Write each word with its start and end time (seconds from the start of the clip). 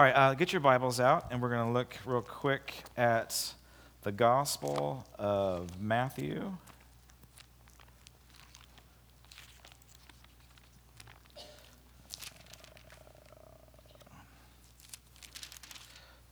All 0.00 0.06
right, 0.06 0.16
uh, 0.16 0.32
get 0.32 0.50
your 0.50 0.60
Bibles 0.60 0.98
out, 0.98 1.26
and 1.30 1.42
we're 1.42 1.50
going 1.50 1.66
to 1.66 1.74
look 1.74 1.94
real 2.06 2.22
quick 2.22 2.72
at 2.96 3.52
the 4.00 4.10
Gospel 4.10 5.06
of 5.18 5.78
Matthew. 5.78 6.56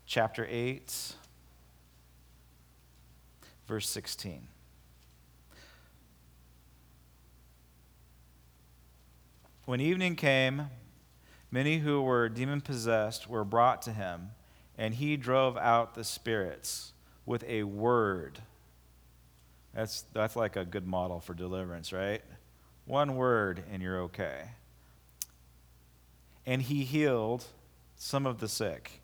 Chapter 0.06 0.46
8, 0.48 1.14
verse 3.66 3.86
16. 3.90 4.48
When 9.66 9.82
evening 9.82 10.16
came, 10.16 10.68
Many 11.50 11.78
who 11.78 12.02
were 12.02 12.28
demon 12.28 12.60
possessed 12.60 13.28
were 13.28 13.44
brought 13.44 13.82
to 13.82 13.92
him, 13.92 14.30
and 14.76 14.94
he 14.94 15.16
drove 15.16 15.56
out 15.56 15.94
the 15.94 16.04
spirits 16.04 16.92
with 17.24 17.44
a 17.44 17.62
word. 17.62 18.40
That's, 19.74 20.02
that's 20.12 20.36
like 20.36 20.56
a 20.56 20.64
good 20.64 20.86
model 20.86 21.20
for 21.20 21.34
deliverance, 21.34 21.92
right? 21.92 22.22
One 22.84 23.16
word, 23.16 23.62
and 23.72 23.82
you're 23.82 24.00
okay. 24.02 24.50
And 26.46 26.62
he 26.62 26.84
healed 26.84 27.44
some 27.96 28.26
of 28.26 28.40
the 28.40 28.48
sick. 28.48 29.02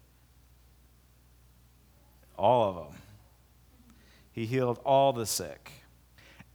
All 2.39 2.69
of 2.69 2.75
them. 2.77 3.01
He 4.33 4.47
healed 4.47 4.81
all 4.85 5.13
the 5.13 5.27
sick. 5.27 5.71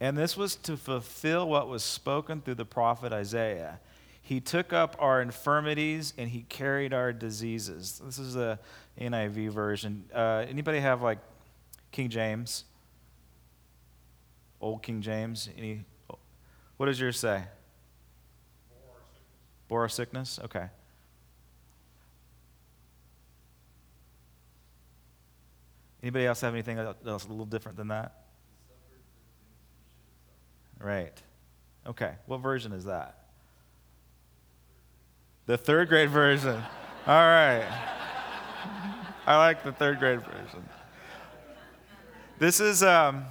And 0.00 0.16
this 0.16 0.36
was 0.36 0.56
to 0.56 0.76
fulfill 0.76 1.48
what 1.48 1.68
was 1.68 1.82
spoken 1.82 2.40
through 2.40 2.56
the 2.56 2.64
prophet 2.64 3.12
Isaiah. 3.12 3.80
He 4.30 4.38
took 4.38 4.72
up 4.72 4.94
our 5.00 5.20
infirmities 5.20 6.14
and 6.16 6.28
he 6.30 6.42
carried 6.42 6.94
our 6.94 7.12
diseases. 7.12 8.00
This 8.04 8.16
is 8.16 8.34
the 8.34 8.60
NIV 8.96 9.50
version. 9.50 10.04
Uh, 10.14 10.46
anybody 10.48 10.78
have 10.78 11.02
like 11.02 11.18
King 11.90 12.10
James? 12.10 12.62
Old 14.60 14.84
King 14.84 15.02
James? 15.02 15.48
Any? 15.58 15.84
What 16.76 16.86
does 16.86 17.00
yours 17.00 17.18
say? 17.18 17.42
Bore 19.66 19.80
our 19.80 19.88
sickness. 19.88 20.38
Okay. 20.44 20.68
Anybody 26.04 26.26
else 26.26 26.40
have 26.42 26.54
anything 26.54 26.78
else 26.78 27.24
a 27.24 27.28
little 27.28 27.46
different 27.46 27.76
than 27.76 27.88
that? 27.88 28.26
Right. 30.78 31.20
Okay. 31.84 32.12
What 32.26 32.38
version 32.38 32.70
is 32.70 32.84
that? 32.84 33.19
The 35.50 35.58
third 35.58 35.88
grade 35.88 36.10
version. 36.10 36.62
All 37.08 37.26
right. 37.26 37.66
I 39.26 39.36
like 39.36 39.64
the 39.64 39.72
third 39.72 39.98
grade 39.98 40.20
version. 40.20 40.64
This 42.38 42.60
is, 42.60 42.84
um, 42.84 43.24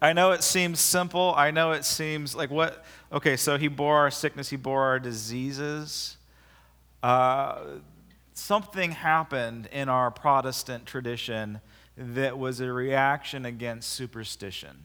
I 0.00 0.12
know 0.12 0.30
it 0.30 0.44
seems 0.44 0.78
simple. 0.78 1.34
I 1.36 1.50
know 1.50 1.72
it 1.72 1.84
seems 1.84 2.36
like 2.36 2.52
what, 2.52 2.84
okay, 3.12 3.36
so 3.36 3.58
he 3.58 3.66
bore 3.66 3.96
our 3.96 4.12
sickness, 4.12 4.50
he 4.50 4.56
bore 4.56 4.84
our 4.84 5.00
diseases. 5.00 6.18
Uh, 7.02 7.62
something 8.34 8.92
happened 8.92 9.68
in 9.72 9.88
our 9.88 10.12
Protestant 10.12 10.86
tradition 10.86 11.60
that 11.96 12.38
was 12.38 12.60
a 12.60 12.72
reaction 12.72 13.44
against 13.44 13.90
superstition 13.90 14.84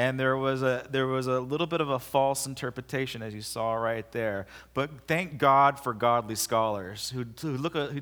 and 0.00 0.18
there 0.18 0.38
was 0.38 0.62
a 0.62 0.86
there 0.90 1.06
was 1.06 1.26
a 1.26 1.40
little 1.40 1.66
bit 1.66 1.82
of 1.82 1.90
a 1.90 1.98
false 1.98 2.46
interpretation 2.46 3.20
as 3.20 3.34
you 3.34 3.42
saw 3.42 3.74
right 3.74 4.10
there. 4.12 4.46
But 4.72 5.06
thank 5.06 5.36
god 5.36 5.78
for 5.78 5.92
godly 5.92 6.36
scholars 6.36 7.10
who, 7.10 7.26
who 7.42 7.58
look 7.58 7.76
at 7.76 7.90
who 7.90 8.00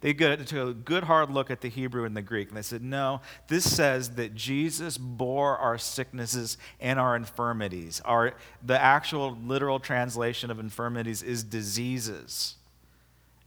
they 0.00 0.14
took 0.14 0.52
a 0.52 0.72
good 0.72 1.02
hard 1.02 1.28
look 1.28 1.50
at 1.50 1.60
the 1.60 1.68
hebrew 1.68 2.04
and 2.04 2.16
the 2.16 2.22
greek 2.22 2.48
and 2.48 2.56
they 2.56 2.62
said 2.62 2.84
no 2.84 3.20
this 3.48 3.68
says 3.68 4.10
that 4.10 4.36
jesus 4.36 4.96
bore 4.96 5.58
our 5.58 5.76
sicknesses 5.76 6.56
and 6.78 7.00
our 7.00 7.16
infirmities. 7.16 8.00
Our 8.04 8.34
the 8.64 8.80
actual 8.80 9.36
literal 9.44 9.80
translation 9.80 10.52
of 10.52 10.60
infirmities 10.60 11.20
is 11.20 11.42
diseases. 11.42 12.54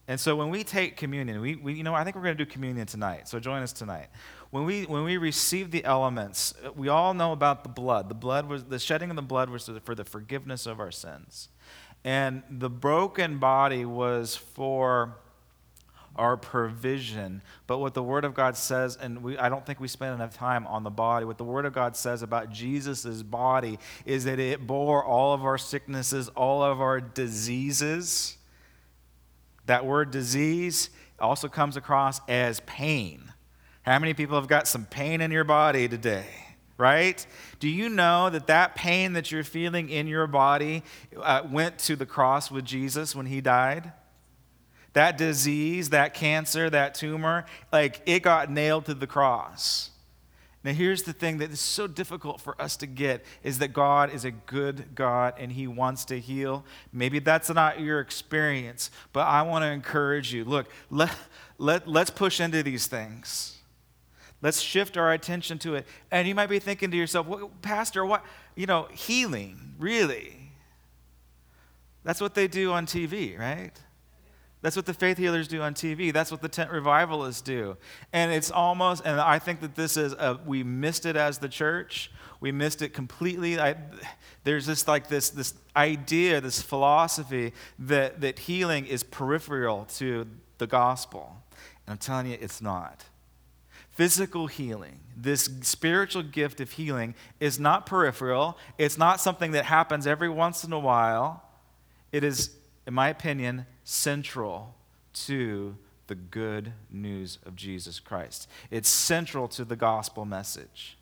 And 0.09 0.20
so 0.20 0.35
when 0.35 0.50
we 0.50 0.66
take 0.66 0.97
communion 0.97 1.40
we, 1.40 1.56
we 1.56 1.75
you 1.75 1.84
know 1.84 1.96
i 1.96 2.03
think 2.03 2.18
we're 2.18 2.24
going 2.24 2.38
to 2.38 2.46
do 2.46 2.52
communion 2.52 2.85
tonight 2.85 3.30
so 3.30 3.40
join 3.40 3.64
us 3.64 3.72
tonight 3.72 4.09
when 4.53 4.66
we, 4.66 4.84
when 4.84 5.03
we 5.03 5.18
receive 5.18 5.72
the 5.72 5.84
elements, 5.84 6.53
uh, 6.64 6.72
we 6.74 6.88
all 6.88 7.16
know 7.16 7.31
about 7.31 7.64
the 7.64 7.72
blood. 7.72 8.08
The 8.08 8.14
blood 8.14 8.46
was 8.46 8.66
the 8.66 8.78
shedding 8.78 9.09
of 9.09 9.16
the 9.16 9.24
blood 9.24 9.50
was 9.50 9.68
for 9.84 9.96
the 9.96 10.03
forgiveness 10.03 10.68
of 10.68 10.80
our 10.80 10.91
sins. 10.91 11.50
And 12.03 12.44
the 12.52 12.69
broken 12.69 13.40
body 13.40 13.84
was 13.84 14.36
for 14.36 15.18
our 16.16 16.38
provision. 16.38 17.41
But 17.66 17.80
what 17.80 17.96
the 17.96 18.03
Word 18.03 18.25
of 18.25 18.36
God 18.36 18.56
says, 18.56 18.96
and 18.96 19.24
we, 19.24 19.40
I 19.40 19.50
don't 19.50 19.66
think 19.66 19.80
we 19.80 19.88
spend 19.88 20.14
enough 20.14 20.36
time 20.36 20.68
on 20.68 20.84
the 20.84 20.91
body, 20.91 21.25
what 21.25 21.40
the 21.40 21.44
Word 21.44 21.66
of 21.66 21.74
God 21.74 21.97
says 21.97 22.22
about 22.22 22.52
Jesus' 22.52 23.24
body 23.24 23.80
is 24.06 24.25
that 24.25 24.38
it 24.38 24.68
bore 24.68 25.03
all 25.03 25.34
of 25.34 25.44
our 25.44 25.58
sicknesses, 25.58 26.30
all 26.30 26.62
of 26.62 26.80
our 26.80 27.02
diseases. 27.02 28.38
That 29.66 29.84
word 29.84 30.12
disease 30.12 30.91
also 31.20 31.47
comes 31.47 31.75
across 31.75 32.22
as 32.28 32.59
pain. 32.68 33.33
How 33.84 34.00
many 34.00 34.14
people 34.14 34.36
have 34.36 34.48
got 34.48 34.68
some 34.68 34.86
pain 34.86 35.22
in 35.22 35.32
your 35.32 35.44
body 35.44 35.88
today? 35.88 36.26
Right? 36.78 37.26
Do 37.60 37.70
you 37.70 37.88
know 37.88 38.30
that 38.30 38.48
that 38.48 38.76
pain 38.76 39.14
that 39.14 39.32
you're 39.32 39.44
feeling 39.44 39.90
in 39.90 40.08
your 40.08 40.26
body 40.26 40.84
uh, 41.22 41.44
went 41.50 41.78
to 41.80 41.96
the 41.96 42.06
cross 42.06 42.50
with 42.50 42.66
Jesus 42.66 43.16
when 43.16 43.28
he 43.28 43.42
died? 43.42 43.92
That 44.94 45.18
disease, 45.18 45.90
that 45.90 46.14
cancer, 46.14 46.70
that 46.70 46.96
tumor, 46.96 47.46
like 47.72 48.02
it 48.06 48.22
got 48.22 48.50
nailed 48.50 48.86
to 48.86 48.94
the 48.94 49.08
cross. 49.08 49.92
Now, 50.64 50.72
here's 50.72 51.04
the 51.04 51.12
thing 51.12 51.40
that 51.40 51.52
is 51.52 51.60
so 51.60 51.88
difficult 51.88 52.40
for 52.40 52.60
us 52.62 52.78
to 52.78 52.88
get 52.88 53.26
is 53.44 53.60
that 53.60 53.74
God 53.74 54.14
is 54.14 54.24
a 54.24 54.32
good 54.32 54.96
God 54.96 55.34
and 55.38 55.52
He 55.52 55.68
wants 55.68 56.06
to 56.06 56.20
heal. 56.20 56.64
Maybe 56.94 57.20
that's 57.20 57.50
not 57.50 57.82
your 57.82 58.00
experience, 58.00 58.90
but 59.12 59.28
I 59.28 59.42
want 59.42 59.64
to 59.64 59.68
encourage 59.68 60.34
you. 60.34 60.46
Look, 60.46 60.68
let, 60.90 61.14
let, 61.58 61.88
let's 61.88 62.10
push 62.10 62.40
into 62.40 62.64
these 62.64 62.88
things. 62.88 63.53
Let's 64.44 64.59
shift 64.59 64.98
our 64.98 65.14
attention 65.14 65.58
to 65.59 65.76
it. 65.76 65.88
And 66.12 66.28
you 66.28 66.36
might 66.36 66.50
be 66.50 66.59
thinking 66.59 66.92
to 66.92 66.98
yourself, 66.98 67.26
well, 67.26 67.50
Pastor, 67.62 68.06
what, 68.06 68.26
you 68.56 68.66
know, 68.66 68.90
healing, 68.92 69.74
really? 69.80 70.52
That's 72.04 72.20
what 72.20 72.36
they 72.36 72.50
do 72.50 72.74
on 72.74 72.86
TV, 72.86 73.40
right? 73.40 73.72
That's 74.62 74.76
what 74.76 74.86
the 74.86 74.94
faith 74.94 75.18
healers 75.18 75.48
do 75.48 75.62
on 75.62 75.74
TV. 75.74 76.12
That's 76.12 76.30
what 76.30 76.42
the 76.42 76.50
tent 76.50 76.72
revivalists 76.72 77.42
do. 77.42 77.78
And 78.12 78.34
it's 78.34 78.52
almost, 78.52 79.03
and 79.06 79.20
I 79.20 79.40
think 79.40 79.62
that 79.62 79.76
this 79.76 79.96
is, 79.96 80.12
a, 80.12 80.38
we 80.46 80.62
missed 80.62 81.06
it 81.06 81.16
as 81.16 81.38
the 81.38 81.50
church. 81.50 82.12
We 82.42 82.52
missed 82.52 82.82
it 82.82 82.90
completely. 82.90 83.58
I, 83.58 83.76
there's 84.44 84.66
this 84.66 84.90
like 84.90 85.08
this, 85.08 85.30
this 85.30 85.53
idea, 85.74 86.42
this 86.42 86.62
philosophy 86.62 87.53
that, 87.80 88.20
that 88.20 88.40
healing 88.40 88.88
is 88.88 89.03
peripheral 89.03 89.86
to 89.96 90.28
the 90.58 90.68
gospel. 90.68 91.44
And 91.88 91.94
I'm 91.94 91.98
telling 91.98 92.28
you, 92.28 92.38
it's 92.42 92.62
not. 92.62 93.06
Physical 93.94 94.48
healing, 94.48 95.00
this 95.16 95.48
spiritual 95.62 96.24
gift 96.24 96.59
of 96.59 96.72
healing, 96.72 97.14
is 97.40 97.59
not 97.59 97.86
peripheral. 97.86 98.58
It's 98.80 98.98
not 98.98 99.22
something 99.22 99.52
that 99.52 99.66
happens 99.66 100.08
every 100.08 100.30
once 100.30 100.64
in 100.64 100.74
a 100.74 100.80
while. 100.80 101.44
It 102.12 102.24
is, 102.24 102.56
in 102.88 102.96
my 102.96 103.09
opinion, 103.09 103.68
central 103.84 104.74
to 105.14 105.78
the 106.08 106.16
good 106.16 106.74
news 106.90 107.38
of 107.46 107.56
Jesus 107.56 108.00
Christ. 108.00 108.50
It's 108.72 108.90
central 108.90 109.48
to 109.50 109.64
the 109.64 109.76
gospel 109.76 110.26
message. 110.26 110.98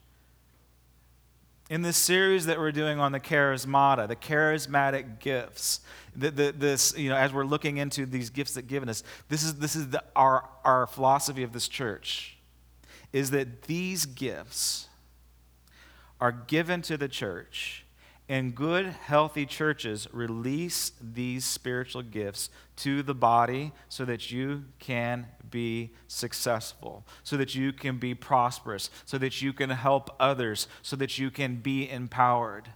In 1.70 1.84
this 1.84 1.96
series 1.96 2.46
that 2.48 2.60
we're 2.60 2.74
doing 2.74 3.00
on 3.00 3.14
the 3.14 3.22
charismata, 3.22 4.06
the 4.06 4.18
charismatic 4.18 5.20
gifts, 5.20 5.80
the, 6.14 6.30
the, 6.30 6.52
this, 6.52 6.94
you 6.98 7.10
know, 7.10 7.16
as 7.16 7.32
we're 7.32 7.46
looking 7.46 7.78
into 7.78 8.06
these 8.06 8.30
gifts 8.30 8.56
that 8.56 8.68
given 8.68 8.90
us, 8.90 9.02
this 9.30 9.44
is, 9.44 9.56
this 9.56 9.78
is 9.78 9.88
the, 9.92 10.04
our, 10.14 10.44
our 10.66 10.88
philosophy 10.88 11.44
of 11.44 11.54
this 11.54 11.70
church 11.70 12.38
is 13.14 13.32
that 13.32 13.64
these 13.64 14.06
gifts 14.06 14.88
are 16.20 16.32
given 16.32 16.82
to 16.84 16.98
the 16.98 17.08
church, 17.08 17.86
and 18.30 18.56
good, 18.56 18.86
healthy 18.86 19.46
churches 19.46 20.08
release 20.14 20.94
these 21.02 21.44
spiritual 21.44 22.02
gifts 22.02 22.50
to 22.78 23.04
the 23.04 23.16
body 23.16 23.74
so 23.90 24.06
that 24.06 24.32
you 24.32 24.64
can 24.80 25.28
be 25.50 25.92
successful, 26.08 27.06
so 27.24 27.36
that 27.36 27.56
you 27.56 27.74
can 27.74 27.98
be 27.98 28.14
prosperous, 28.16 28.90
so 29.06 29.18
that 29.18 29.42
you 29.42 29.52
can 29.52 29.70
help 29.72 30.16
others, 30.20 30.68
so 30.82 30.96
that 30.96 31.18
you 31.18 31.30
can 31.30 31.58
be 31.58 31.90
empowered. 31.90 32.70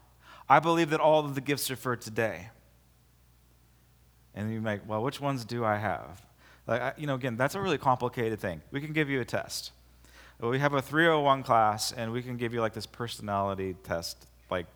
I 0.49 0.59
believe 0.59 0.89
that 0.89 0.99
all 0.99 1.23
of 1.23 1.35
the 1.35 1.41
gifts 1.41 1.71
are 1.71 1.77
for 1.77 1.95
today. 1.95 2.49
And 4.33 4.51
you're 4.51 4.61
like, 4.61 4.81
well, 4.87 5.01
which 5.01 5.21
ones 5.21 5.45
do 5.45 5.63
I 5.63 5.77
have? 5.77 6.21
Like, 6.67 6.95
you 6.97 7.07
know, 7.07 7.15
again, 7.15 7.37
that's 7.37 7.55
a 7.55 7.61
really 7.61 7.77
complicated 7.77 8.39
thing. 8.41 8.61
We 8.71 8.81
can 8.81 8.91
give 8.91 9.09
you 9.09 9.21
a 9.21 9.25
test 9.25 9.71
we 10.41 10.59
have 10.59 10.73
a 10.73 10.81
301 10.81 11.43
class 11.43 11.91
and 11.91 12.11
we 12.11 12.21
can 12.21 12.37
give 12.37 12.53
you 12.53 12.61
like 12.61 12.73
this 12.73 12.85
personality 12.85 13.75
test 13.83 14.27
like 14.49 14.67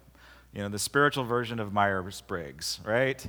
you 0.53 0.61
know 0.61 0.69
the 0.69 0.79
spiritual 0.79 1.23
version 1.23 1.59
of 1.59 1.73
myers-briggs 1.73 2.79
right 2.85 3.27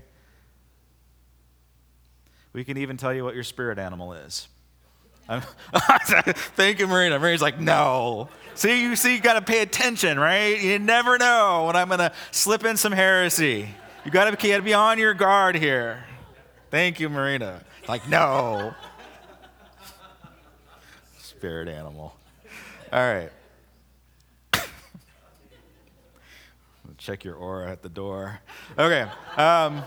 We 2.52 2.64
can 2.64 2.76
even 2.78 2.96
tell 2.96 3.14
you 3.14 3.24
what 3.24 3.34
your 3.34 3.44
spirit 3.44 3.78
animal 3.78 4.12
is. 4.12 4.48
Thank 6.56 6.80
you, 6.80 6.88
Marina. 6.88 7.18
Marina's 7.18 7.42
like, 7.42 7.60
no. 7.60 8.28
See, 8.56 8.82
you 8.82 8.96
see, 8.96 9.14
you 9.14 9.20
got 9.20 9.34
to 9.34 9.42
pay 9.42 9.60
attention, 9.62 10.18
right? 10.18 10.60
You 10.60 10.80
never 10.80 11.18
know 11.18 11.66
when 11.66 11.76
I'm 11.76 11.86
going 11.86 12.00
to 12.00 12.12
slip 12.32 12.64
in 12.64 12.76
some 12.76 12.92
heresy. 12.92 13.68
You 14.04 14.10
got 14.10 14.36
to 14.36 14.62
be 14.62 14.74
on 14.74 14.98
your 14.98 15.14
guard 15.14 15.54
here. 15.54 16.04
Thank 16.70 16.98
you, 16.98 17.08
Marina. 17.08 17.62
Like, 17.86 18.08
no. 18.08 18.74
Spirit 21.40 21.68
animal. 21.68 22.14
All 22.92 23.00
right. 23.00 23.30
Check 26.98 27.24
your 27.24 27.34
aura 27.34 27.72
at 27.72 27.80
the 27.80 27.88
door. 27.88 28.40
Okay. 28.78 29.06
Um, 29.38 29.82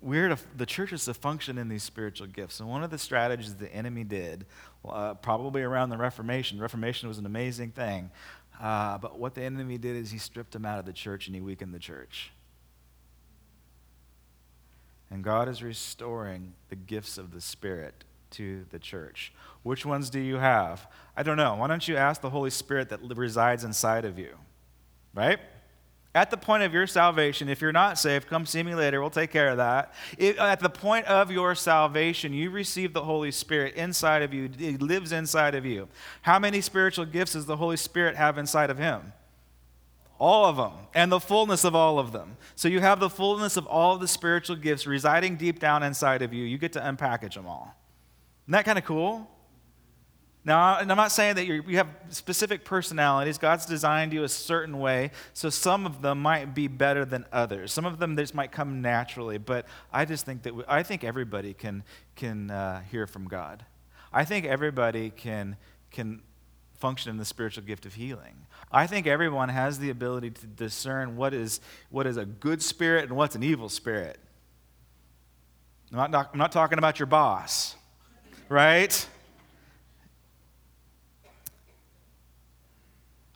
we're 0.00 0.30
to, 0.30 0.38
the 0.56 0.66
church 0.66 0.92
is 0.92 1.04
to 1.04 1.14
function 1.14 1.56
in 1.56 1.68
these 1.68 1.84
spiritual 1.84 2.26
gifts. 2.26 2.58
And 2.58 2.68
one 2.68 2.82
of 2.82 2.90
the 2.90 2.98
strategies 2.98 3.54
the 3.54 3.72
enemy 3.72 4.02
did, 4.02 4.44
uh, 4.84 5.14
probably 5.14 5.62
around 5.62 5.90
the 5.90 5.98
Reformation, 5.98 6.58
Reformation 6.58 7.08
was 7.08 7.18
an 7.18 7.26
amazing 7.26 7.70
thing. 7.70 8.10
Uh, 8.60 8.98
but 8.98 9.20
what 9.20 9.36
the 9.36 9.42
enemy 9.42 9.78
did 9.78 9.94
is 9.94 10.10
he 10.10 10.18
stripped 10.18 10.50
them 10.50 10.64
out 10.66 10.80
of 10.80 10.84
the 10.84 10.92
church 10.92 11.28
and 11.28 11.36
he 11.36 11.40
weakened 11.40 11.72
the 11.72 11.78
church. 11.78 12.32
And 15.10 15.24
God 15.24 15.48
is 15.48 15.62
restoring 15.62 16.54
the 16.68 16.76
gifts 16.76 17.18
of 17.18 17.32
the 17.32 17.40
Spirit 17.40 18.04
to 18.32 18.64
the 18.70 18.78
church. 18.78 19.32
Which 19.62 19.84
ones 19.84 20.08
do 20.08 20.20
you 20.20 20.36
have? 20.36 20.86
I 21.16 21.22
don't 21.22 21.36
know. 21.36 21.56
Why 21.56 21.66
don't 21.66 21.86
you 21.86 21.96
ask 21.96 22.20
the 22.20 22.30
Holy 22.30 22.50
Spirit 22.50 22.88
that 22.90 23.00
resides 23.16 23.64
inside 23.64 24.04
of 24.04 24.18
you? 24.18 24.36
Right? 25.12 25.40
At 26.12 26.30
the 26.30 26.36
point 26.36 26.64
of 26.64 26.74
your 26.74 26.88
salvation, 26.88 27.48
if 27.48 27.60
you're 27.60 27.70
not 27.70 27.96
saved, 27.96 28.26
come 28.28 28.44
see 28.44 28.64
me 28.64 28.74
later. 28.74 29.00
We'll 29.00 29.10
take 29.10 29.30
care 29.30 29.48
of 29.48 29.58
that. 29.58 29.94
If, 30.18 30.40
uh, 30.40 30.44
at 30.44 30.58
the 30.58 30.70
point 30.70 31.06
of 31.06 31.30
your 31.30 31.54
salvation, 31.54 32.32
you 32.32 32.50
receive 32.50 32.92
the 32.92 33.04
Holy 33.04 33.30
Spirit 33.30 33.76
inside 33.76 34.22
of 34.22 34.34
you. 34.34 34.50
He 34.58 34.76
lives 34.76 35.12
inside 35.12 35.54
of 35.54 35.64
you. 35.64 35.88
How 36.22 36.40
many 36.40 36.60
spiritual 36.62 37.04
gifts 37.04 37.34
does 37.34 37.46
the 37.46 37.56
Holy 37.56 37.76
Spirit 37.76 38.16
have 38.16 38.38
inside 38.38 38.70
of 38.70 38.78
him? 38.78 39.12
All 40.20 40.44
of 40.44 40.56
them, 40.58 40.72
and 40.94 41.10
the 41.10 41.18
fullness 41.18 41.64
of 41.64 41.74
all 41.74 41.98
of 41.98 42.12
them. 42.12 42.36
So 42.54 42.68
you 42.68 42.80
have 42.80 43.00
the 43.00 43.08
fullness 43.08 43.56
of 43.56 43.66
all 43.66 43.94
of 43.94 44.02
the 44.02 44.06
spiritual 44.06 44.56
gifts 44.56 44.86
residing 44.86 45.36
deep 45.36 45.58
down 45.58 45.82
inside 45.82 46.20
of 46.20 46.34
you. 46.34 46.44
You 46.44 46.58
get 46.58 46.74
to 46.74 46.80
unpackage 46.80 47.34
them 47.34 47.46
all. 47.46 47.74
Isn't 48.44 48.52
that 48.52 48.64
kind 48.66 48.78
of 48.78 48.84
cool? 48.84 49.26
Now, 50.44 50.78
and 50.78 50.90
I'm 50.90 50.96
not 50.96 51.12
saying 51.12 51.36
that 51.36 51.46
you 51.46 51.76
have 51.76 51.88
specific 52.08 52.64
personalities. 52.64 53.38
God's 53.38 53.66
designed 53.66 54.12
you 54.12 54.24
a 54.24 54.28
certain 54.28 54.78
way, 54.78 55.10
so 55.34 55.50
some 55.50 55.84
of 55.86 56.00
them 56.00 56.20
might 56.20 56.54
be 56.54 56.66
better 56.66 57.04
than 57.04 57.26
others. 57.32 57.72
Some 57.72 57.86
of 57.86 57.98
them 57.98 58.16
just 58.16 58.34
might 58.34 58.50
come 58.50 58.82
naturally, 58.82 59.38
but 59.38 59.66
I 59.92 60.06
just 60.06 60.26
think 60.26 60.42
that 60.44 60.54
we, 60.54 60.64
I 60.66 60.82
think 60.82 61.02
everybody 61.02 61.52
can 61.54 61.82
can 62.14 62.50
uh, 62.50 62.82
hear 62.90 63.06
from 63.06 63.28
God. 63.28 63.64
I 64.12 64.24
think 64.24 64.46
everybody 64.46 65.10
can 65.10 65.56
can 65.90 66.22
function 66.78 67.10
in 67.10 67.18
the 67.18 67.24
spiritual 67.26 67.64
gift 67.64 67.84
of 67.84 67.94
healing. 67.94 68.46
I 68.72 68.86
think 68.86 69.06
everyone 69.06 69.48
has 69.48 69.78
the 69.78 69.90
ability 69.90 70.30
to 70.30 70.46
discern 70.46 71.16
what 71.16 71.34
is 71.34 71.60
what 71.90 72.06
is 72.06 72.16
a 72.16 72.24
good 72.24 72.62
spirit 72.62 73.04
and 73.08 73.16
what's 73.16 73.34
an 73.34 73.42
evil 73.42 73.68
spirit. 73.68 74.18
I'm 75.92 76.10
not, 76.10 76.30
I'm 76.32 76.38
not 76.38 76.52
talking 76.52 76.78
about 76.78 77.00
your 77.00 77.06
boss, 77.06 77.74
right? 78.48 79.08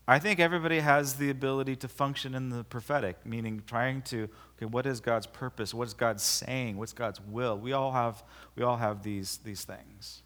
I 0.07 0.19
think 0.19 0.39
everybody 0.39 0.81
has 0.81 1.15
the 1.15 1.31
ability 1.31 1.77
to 1.77 1.89
function 1.89 2.35
in 2.35 2.51
the 2.51 2.63
prophetic, 2.63 3.25
meaning 3.25 3.63
trying 3.67 4.03
to, 4.03 4.29
okay, 4.57 4.67
what 4.67 4.85
is 4.85 5.01
God's 5.01 5.27
purpose? 5.27 5.73
What 5.73 5.89
is 5.89 5.95
God 5.95 6.21
saying? 6.21 6.77
What's 6.77 6.93
God's 6.93 7.23
will? 7.23 7.57
We 7.59 7.73
all 7.73 7.91
have, 7.91 8.23
we 8.55 8.63
all 8.63 8.77
have 8.77 9.03
these, 9.03 9.39
these 9.39 9.65
things. 9.65 10.23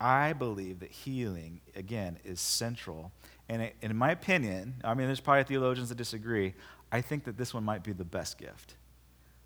I 0.00 0.32
believe 0.32 0.80
that 0.80 0.90
healing, 0.90 1.60
again, 1.74 2.18
is 2.24 2.40
central. 2.40 3.12
And 3.48 3.70
in 3.82 3.96
my 3.96 4.12
opinion, 4.12 4.74
I 4.84 4.94
mean, 4.94 5.06
there's 5.06 5.20
probably 5.20 5.44
theologians 5.44 5.88
that 5.88 5.96
disagree. 5.96 6.54
I 6.92 7.00
think 7.00 7.24
that 7.24 7.36
this 7.36 7.52
one 7.52 7.64
might 7.64 7.82
be 7.82 7.92
the 7.92 8.04
best 8.04 8.38
gift. 8.38 8.74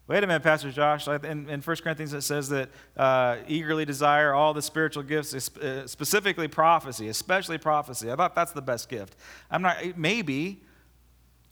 Wait 0.09 0.23
a 0.23 0.27
minute, 0.27 0.43
Pastor 0.43 0.71
Josh. 0.73 1.07
In, 1.07 1.49
in 1.49 1.61
1 1.61 1.77
Corinthians, 1.77 2.13
it 2.13 2.23
says 2.23 2.49
that 2.49 2.69
uh, 2.97 3.37
eagerly 3.47 3.85
desire 3.85 4.35
all 4.35 4.53
the 4.53 4.61
spiritual 4.61 5.05
gifts, 5.05 5.33
uh, 5.57 5.87
specifically 5.87 6.49
prophecy, 6.49 7.09
especially 7.09 7.57
prophecy. 7.57 8.11
I 8.11 8.17
thought 8.17 8.35
that's 8.35 8.53
the 8.53 8.63
best 8.63 8.89
gift. 8.89 9.17
I'm 9.51 9.63
not, 9.63 9.97
maybe, 9.97 10.61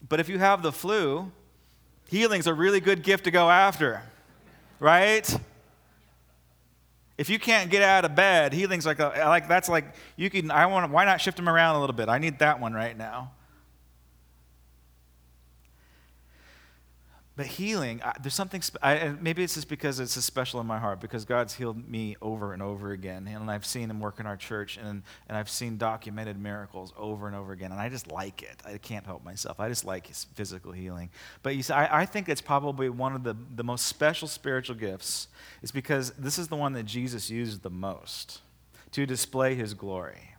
but 0.08 0.18
if 0.18 0.28
you 0.28 0.38
have 0.38 0.62
the 0.62 0.72
flu, 0.72 1.30
healing's 2.08 2.48
a 2.48 2.54
really 2.54 2.80
good 2.80 3.04
gift 3.04 3.24
to 3.24 3.30
go 3.30 3.48
after, 3.48 4.02
right? 4.80 5.38
If 7.20 7.28
you 7.28 7.38
can't 7.38 7.70
get 7.70 7.82
out 7.82 8.06
of 8.06 8.14
bed, 8.14 8.54
healing's 8.54 8.86
like, 8.86 8.98
a, 8.98 9.12
like 9.26 9.46
that's 9.46 9.68
like, 9.68 9.84
you 10.16 10.30
can, 10.30 10.50
I 10.50 10.64
want, 10.64 10.90
why 10.90 11.04
not 11.04 11.20
shift 11.20 11.36
them 11.36 11.50
around 11.50 11.76
a 11.76 11.80
little 11.80 11.94
bit? 11.94 12.08
I 12.08 12.16
need 12.16 12.38
that 12.38 12.58
one 12.58 12.72
right 12.72 12.96
now. 12.96 13.32
But 17.40 17.46
healing, 17.46 18.02
I, 18.04 18.12
there's 18.20 18.34
something, 18.34 18.62
I, 18.82 19.14
maybe 19.18 19.42
it's 19.42 19.54
just 19.54 19.70
because 19.70 19.98
it's 19.98 20.12
special 20.22 20.60
in 20.60 20.66
my 20.66 20.78
heart, 20.78 21.00
because 21.00 21.24
God's 21.24 21.54
healed 21.54 21.88
me 21.88 22.14
over 22.20 22.52
and 22.52 22.62
over 22.62 22.90
again. 22.90 23.26
And 23.26 23.50
I've 23.50 23.64
seen 23.64 23.88
Him 23.88 23.98
work 23.98 24.20
in 24.20 24.26
our 24.26 24.36
church, 24.36 24.76
and, 24.76 25.02
and 25.26 25.38
I've 25.38 25.48
seen 25.48 25.78
documented 25.78 26.38
miracles 26.38 26.92
over 26.98 27.26
and 27.26 27.34
over 27.34 27.52
again. 27.52 27.72
And 27.72 27.80
I 27.80 27.88
just 27.88 28.12
like 28.12 28.42
it. 28.42 28.60
I 28.66 28.76
can't 28.76 29.06
help 29.06 29.24
myself. 29.24 29.58
I 29.58 29.70
just 29.70 29.86
like 29.86 30.08
His 30.08 30.24
physical 30.34 30.72
healing. 30.72 31.08
But 31.42 31.56
you 31.56 31.62
see, 31.62 31.72
I, 31.72 32.02
I 32.02 32.04
think 32.04 32.28
it's 32.28 32.42
probably 32.42 32.90
one 32.90 33.14
of 33.14 33.24
the, 33.24 33.34
the 33.54 33.64
most 33.64 33.86
special 33.86 34.28
spiritual 34.28 34.76
gifts, 34.76 35.28
is 35.62 35.70
because 35.70 36.10
this 36.18 36.38
is 36.38 36.48
the 36.48 36.56
one 36.56 36.74
that 36.74 36.84
Jesus 36.84 37.30
used 37.30 37.62
the 37.62 37.70
most 37.70 38.42
to 38.92 39.06
display 39.06 39.54
His 39.54 39.72
glory. 39.72 40.34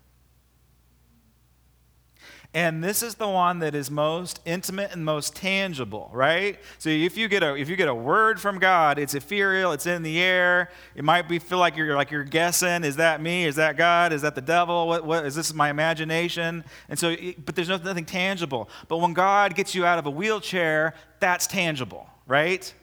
And 2.53 2.83
this 2.83 3.01
is 3.01 3.15
the 3.15 3.29
one 3.29 3.59
that 3.59 3.73
is 3.75 3.89
most 3.89 4.41
intimate 4.43 4.91
and 4.91 5.05
most 5.05 5.33
tangible, 5.37 6.09
right? 6.11 6.59
So 6.79 6.89
if 6.89 7.15
you 7.15 7.29
get 7.29 7.43
a 7.43 7.55
if 7.55 7.69
you 7.69 7.77
get 7.77 7.87
a 7.87 7.95
word 7.95 8.41
from 8.41 8.59
God, 8.59 8.99
it's 8.99 9.13
ethereal, 9.13 9.71
it's 9.71 9.85
in 9.85 10.03
the 10.03 10.19
air. 10.19 10.69
It 10.93 11.05
might 11.05 11.29
be 11.29 11.39
feel 11.39 11.59
like 11.59 11.77
you're 11.77 11.95
like 11.95 12.11
you're 12.11 12.25
guessing, 12.25 12.83
is 12.83 12.97
that 12.97 13.21
me? 13.21 13.45
Is 13.45 13.55
that 13.55 13.77
God? 13.77 14.11
Is 14.11 14.21
that 14.23 14.35
the 14.35 14.41
devil? 14.41 14.89
What, 14.89 15.05
what 15.05 15.25
is 15.25 15.33
this 15.33 15.53
my 15.53 15.69
imagination? 15.69 16.65
And 16.89 16.99
so 16.99 17.15
but 17.45 17.55
there's 17.55 17.69
nothing 17.69 18.03
tangible. 18.03 18.69
But 18.89 18.97
when 18.97 19.13
God 19.13 19.55
gets 19.55 19.73
you 19.73 19.85
out 19.85 19.97
of 19.97 20.05
a 20.05 20.11
wheelchair, 20.11 20.93
that's 21.21 21.47
tangible, 21.47 22.09
right? 22.27 22.73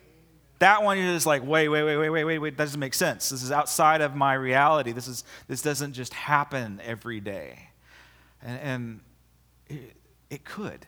That 0.61 0.83
one 0.83 0.97
just 0.97 1.27
like, 1.27 1.47
wait, 1.47 1.69
wait, 1.69 1.85
wait, 1.85 1.99
wait, 1.99 2.09
wait, 2.09 2.25
wait, 2.25 2.39
wait, 2.39 2.57
that 2.57 2.65
doesn't 2.65 2.81
make 2.81 2.95
sense. 2.95 3.29
This 3.29 3.43
is 3.43 3.53
outside 3.53 4.01
of 4.01 4.17
my 4.17 4.33
reality. 4.33 4.93
This 4.93 5.09
is 5.09 5.25
this 5.47 5.61
doesn't 5.61 5.93
just 5.93 6.15
happen 6.15 6.81
every 6.83 7.21
day. 7.21 7.69
And, 8.43 8.61
and 8.61 9.01
it, 9.69 10.45
could. 10.45 10.87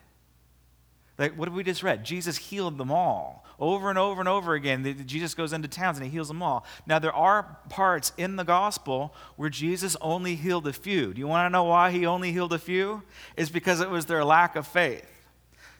Like, 1.17 1.37
what 1.37 1.47
have 1.47 1.55
we 1.55 1.63
just 1.63 1.83
read? 1.83 2.03
Jesus 2.03 2.37
healed 2.37 2.77
them 2.77 2.91
all 2.91 3.45
over 3.59 3.89
and 3.89 3.99
over 3.99 4.19
and 4.19 4.27
over 4.27 4.55
again. 4.55 5.03
Jesus 5.05 5.35
goes 5.35 5.53
into 5.53 5.67
towns 5.67 5.97
and 5.97 6.05
he 6.05 6.11
heals 6.11 6.27
them 6.27 6.41
all. 6.41 6.65
Now, 6.87 6.97
there 6.97 7.13
are 7.13 7.57
parts 7.69 8.11
in 8.17 8.35
the 8.35 8.43
gospel 8.43 9.13
where 9.35 9.49
Jesus 9.49 9.95
only 10.01 10.35
healed 10.35 10.67
a 10.67 10.73
few. 10.73 11.13
Do 11.13 11.19
you 11.19 11.27
want 11.27 11.45
to 11.45 11.51
know 11.51 11.65
why 11.65 11.91
he 11.91 12.07
only 12.07 12.31
healed 12.31 12.53
a 12.53 12.59
few? 12.59 13.03
It's 13.37 13.51
because 13.51 13.81
it 13.81 13.89
was 13.89 14.07
their 14.07 14.25
lack 14.25 14.55
of 14.55 14.65
faith. 14.65 15.05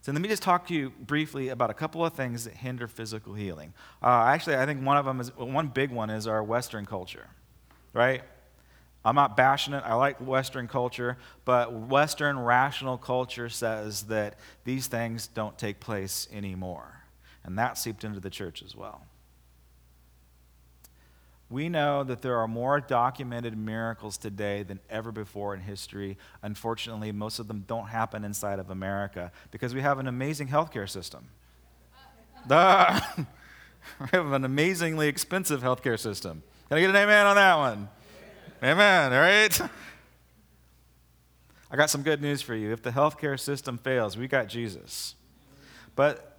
So, 0.03 0.11
let 0.11 0.21
me 0.21 0.29
just 0.29 0.43
talk 0.43 0.67
to 0.67 0.75
you 0.75 0.91
briefly 0.91 1.49
about 1.49 1.71
a 1.71 1.75
couple 1.75 2.05
of 2.05 2.13
things 2.13 2.43
that 2.43 2.53
hinder 2.53 2.87
physical 2.87 3.33
healing. 3.33 3.73
Uh, 4.01 4.25
actually, 4.25 4.57
I 4.57 4.65
think 4.67 4.85
one 4.85 4.97
of 4.97 5.05
them 5.05 5.19
is 5.19 5.35
one 5.35 5.67
big 5.67 5.91
one 5.91 6.11
is 6.11 6.27
our 6.27 6.43
Western 6.43 6.85
culture, 6.85 7.27
right? 7.93 8.21
I'm 9.03 9.15
not 9.15 9.35
bashing 9.35 9.73
it. 9.73 9.83
I 9.85 9.95
like 9.95 10.17
Western 10.17 10.67
culture, 10.67 11.17
but 11.43 11.73
Western 11.73 12.37
rational 12.37 12.97
culture 12.97 13.49
says 13.49 14.03
that 14.03 14.35
these 14.63 14.87
things 14.87 15.27
don't 15.27 15.57
take 15.57 15.79
place 15.79 16.27
anymore. 16.31 17.03
And 17.43 17.57
that 17.57 17.77
seeped 17.77 18.03
into 18.03 18.19
the 18.19 18.29
church 18.29 18.61
as 18.61 18.75
well. 18.75 19.05
We 21.49 21.67
know 21.67 22.03
that 22.03 22.21
there 22.21 22.37
are 22.37 22.47
more 22.47 22.79
documented 22.79 23.57
miracles 23.57 24.17
today 24.17 24.63
than 24.63 24.79
ever 24.89 25.11
before 25.11 25.53
in 25.53 25.59
history. 25.59 26.17
Unfortunately, 26.41 27.11
most 27.11 27.39
of 27.39 27.47
them 27.47 27.65
don't 27.67 27.87
happen 27.87 28.23
inside 28.23 28.59
of 28.59 28.69
America 28.69 29.31
because 29.49 29.73
we 29.73 29.81
have 29.81 29.99
an 29.99 30.07
amazing 30.07 30.47
healthcare 30.47 30.89
system. 30.89 31.27
we 33.99 34.07
have 34.13 34.31
an 34.31 34.45
amazingly 34.45 35.07
expensive 35.07 35.61
healthcare 35.61 35.99
system. 35.99 36.43
Can 36.69 36.77
I 36.77 36.81
get 36.81 36.89
an 36.91 36.95
amen 36.95 37.25
on 37.25 37.35
that 37.35 37.55
one? 37.55 37.89
Amen, 38.63 39.11
all 39.11 39.19
right? 39.19 39.61
I 41.71 41.75
got 41.75 41.89
some 41.89 42.03
good 42.03 42.21
news 42.21 42.43
for 42.43 42.53
you. 42.53 42.71
If 42.71 42.83
the 42.83 42.91
healthcare 42.91 43.39
system 43.39 43.79
fails, 43.79 44.17
we 44.17 44.27
got 44.27 44.47
Jesus. 44.47 45.15
But 45.95 46.31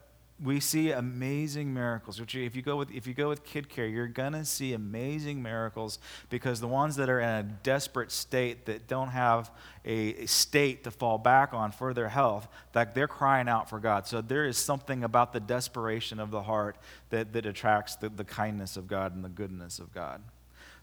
we 0.43 0.61
see 0.61 0.93
amazing 0.93 1.75
miracles. 1.75 2.21
Which 2.21 2.37
if 2.37 2.55
you 2.55 2.63
go 2.63 2.77
with 2.77 2.93
if 2.93 3.07
you 3.07 3.15
go 3.15 3.29
with 3.29 3.45
kid 3.45 3.69
care, 3.69 3.87
you're 3.87 4.07
gonna 4.07 4.45
see 4.45 4.73
amazing 4.73 5.43
miracles 5.43 5.99
because 6.31 6.61
the 6.61 6.69
ones 6.69 6.97
that 6.97 7.09
are 7.09 7.21
in 7.21 7.29
a 7.29 7.43
desperate 7.43 8.13
state 8.13 8.67
that 8.67 8.87
don't 8.87 9.09
have 9.09 9.51
a, 9.85 10.25
state 10.27 10.85
to 10.85 10.91
fall 10.93 11.19
back 11.19 11.53
on 11.53 11.73
for 11.73 11.93
their 11.93 12.09
health, 12.09 12.47
that 12.73 12.95
they're 12.95 13.09
crying 13.09 13.49
out 13.49 13.69
for 13.69 13.81
God. 13.81 14.07
So 14.07 14.21
there 14.21 14.45
is 14.45 14.57
something 14.57 15.03
about 15.03 15.33
the 15.33 15.41
desperation 15.41 16.21
of 16.21 16.31
the 16.31 16.43
heart 16.43 16.77
that, 17.11 17.33
that 17.33 17.47
attracts 17.47 17.97
the, 17.97 18.09
the 18.09 18.25
kindness 18.25 18.77
of 18.77 18.87
God 18.87 19.15
and 19.15 19.25
the 19.25 19.29
goodness 19.29 19.81
of 19.81 19.93
God. 19.93 20.23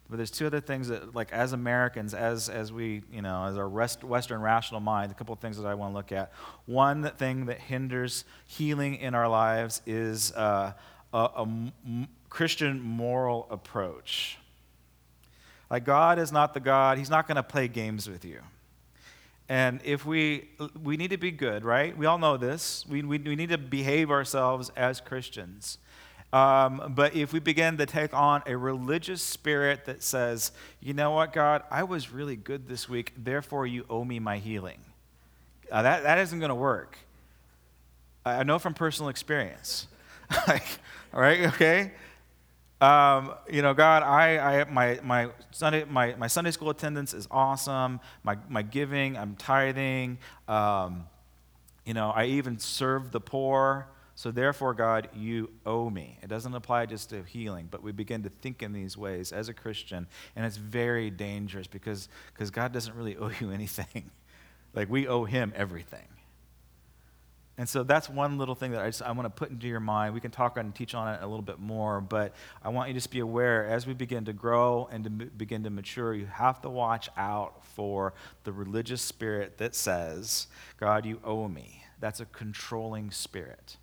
But 0.09 0.17
there's 0.17 0.31
two 0.31 0.47
other 0.47 0.59
things 0.59 0.87
that, 0.87 1.13
like, 1.13 1.31
as 1.31 1.53
Americans, 1.53 2.15
as, 2.15 2.49
as 2.49 2.73
we, 2.73 3.03
you 3.11 3.21
know, 3.21 3.45
as 3.45 3.57
our 3.57 3.69
rest, 3.69 4.03
Western 4.03 4.41
rational 4.41 4.79
mind, 4.79 5.11
a 5.11 5.15
couple 5.15 5.33
of 5.33 5.39
things 5.39 5.55
that 5.57 5.67
I 5.67 5.75
want 5.75 5.93
to 5.93 5.97
look 5.97 6.11
at. 6.11 6.31
One 6.65 7.11
thing 7.17 7.45
that 7.45 7.59
hinders 7.59 8.25
healing 8.47 8.95
in 8.95 9.13
our 9.13 9.27
lives 9.27 9.83
is 9.85 10.31
uh, 10.31 10.73
a, 11.13 11.17
a 11.17 11.41
m- 11.41 12.07
Christian 12.29 12.81
moral 12.81 13.47
approach. 13.51 14.39
Like, 15.69 15.85
God 15.85 16.17
is 16.17 16.31
not 16.31 16.55
the 16.55 16.59
God, 16.59 16.97
He's 16.97 17.11
not 17.11 17.27
going 17.27 17.35
to 17.35 17.43
play 17.43 17.67
games 17.67 18.09
with 18.09 18.25
you. 18.25 18.39
And 19.47 19.79
if 19.83 20.05
we, 20.05 20.49
we 20.83 20.97
need 20.97 21.09
to 21.09 21.17
be 21.17 21.31
good, 21.31 21.63
right? 21.63 21.95
We 21.95 22.07
all 22.07 22.19
know 22.19 22.37
this. 22.37 22.85
We, 22.87 23.01
we, 23.03 23.17
we 23.19 23.35
need 23.35 23.49
to 23.49 23.57
behave 23.57 24.09
ourselves 24.09 24.71
as 24.75 25.01
Christians. 25.01 25.77
Um, 26.31 26.93
but 26.95 27.15
if 27.15 27.33
we 27.33 27.39
begin 27.39 27.77
to 27.77 27.85
take 27.85 28.13
on 28.13 28.43
a 28.45 28.55
religious 28.55 29.21
spirit 29.21 29.85
that 29.85 30.03
says, 30.03 30.51
you 30.79 30.93
know 30.93 31.11
what, 31.11 31.33
God, 31.33 31.63
I 31.71 31.83
was 31.83 32.11
really 32.11 32.35
good 32.35 32.67
this 32.67 32.87
week, 32.87 33.13
therefore 33.17 33.65
you 33.65 33.85
owe 33.89 34.03
me 34.03 34.19
my 34.19 34.37
healing, 34.37 34.79
uh, 35.71 35.81
that, 35.81 36.03
that 36.03 36.19
isn't 36.19 36.39
going 36.39 36.49
to 36.49 36.55
work. 36.55 36.97
I 38.25 38.43
know 38.43 38.59
from 38.59 38.75
personal 38.75 39.09
experience. 39.09 39.87
like, 40.47 40.65
all 41.13 41.21
right, 41.21 41.47
okay? 41.53 41.91
Um, 42.79 43.33
you 43.49 43.61
know, 43.61 43.73
God, 43.73 44.03
I, 44.03 44.61
I, 44.61 44.63
my, 44.65 44.99
my, 45.03 45.29
Sunday, 45.51 45.83
my, 45.85 46.15
my 46.15 46.27
Sunday 46.27 46.51
school 46.51 46.69
attendance 46.69 47.13
is 47.13 47.27
awesome. 47.31 47.99
My, 48.23 48.37
my 48.47 48.61
giving, 48.61 49.17
I'm 49.17 49.35
tithing. 49.35 50.19
Um, 50.47 51.07
you 51.85 51.93
know, 51.93 52.11
I 52.11 52.25
even 52.25 52.59
serve 52.59 53.11
the 53.11 53.19
poor. 53.19 53.87
So 54.19 54.31
therefore, 54.31 54.73
God, 54.73 55.07
you 55.15 55.49
owe 55.65 55.89
me. 55.89 56.17
It 56.21 56.27
doesn't 56.27 56.53
apply 56.53 56.87
just 56.87 57.11
to 57.11 57.23
healing, 57.23 57.69
but 57.71 57.81
we 57.81 57.93
begin 57.93 58.23
to 58.23 58.29
think 58.29 58.61
in 58.61 58.73
these 58.73 58.97
ways 58.97 59.31
as 59.31 59.47
a 59.47 59.53
Christian, 59.53 60.07
and 60.35 60.45
it's 60.45 60.57
very 60.57 61.09
dangerous 61.09 61.67
because 61.67 62.09
because 62.33 62.51
God 62.51 62.73
doesn't 62.73 62.93
really 62.95 63.15
owe 63.15 63.31
you 63.39 63.51
anything. 63.53 64.11
like 64.73 64.89
we 64.89 65.07
owe 65.07 65.23
Him 65.23 65.53
everything. 65.55 66.09
And 67.57 67.69
so 67.69 67.83
that's 67.83 68.09
one 68.09 68.37
little 68.37 68.55
thing 68.55 68.71
that 68.71 68.81
I, 68.81 68.87
just, 68.87 69.01
I 69.01 69.13
want 69.13 69.25
to 69.25 69.29
put 69.29 69.51
into 69.51 69.67
your 69.67 69.79
mind. 69.79 70.13
We 70.13 70.19
can 70.19 70.31
talk 70.31 70.57
on 70.57 70.65
and 70.65 70.75
teach 70.75 70.93
on 70.93 71.13
it 71.13 71.21
a 71.23 71.25
little 71.25 71.41
bit 71.41 71.59
more, 71.59 72.01
but 72.01 72.35
I 72.61 72.67
want 72.67 72.89
you 72.89 72.95
to 72.95 72.97
just 72.97 73.11
be 73.11 73.19
aware 73.19 73.67
as 73.67 73.87
we 73.87 73.93
begin 73.93 74.25
to 74.25 74.33
grow 74.33 74.89
and 74.91 75.05
to 75.05 75.09
m- 75.09 75.31
begin 75.37 75.63
to 75.63 75.69
mature, 75.69 76.13
you 76.13 76.25
have 76.25 76.59
to 76.63 76.69
watch 76.69 77.07
out 77.15 77.65
for 77.67 78.13
the 78.43 78.51
religious 78.51 79.01
spirit 79.01 79.59
that 79.59 79.75
says, 79.75 80.47
God, 80.75 81.05
you 81.05 81.21
owe 81.23 81.47
me. 81.47 81.85
That's 82.01 82.19
a 82.19 82.25
controlling 82.25 83.11
spirit. 83.11 83.77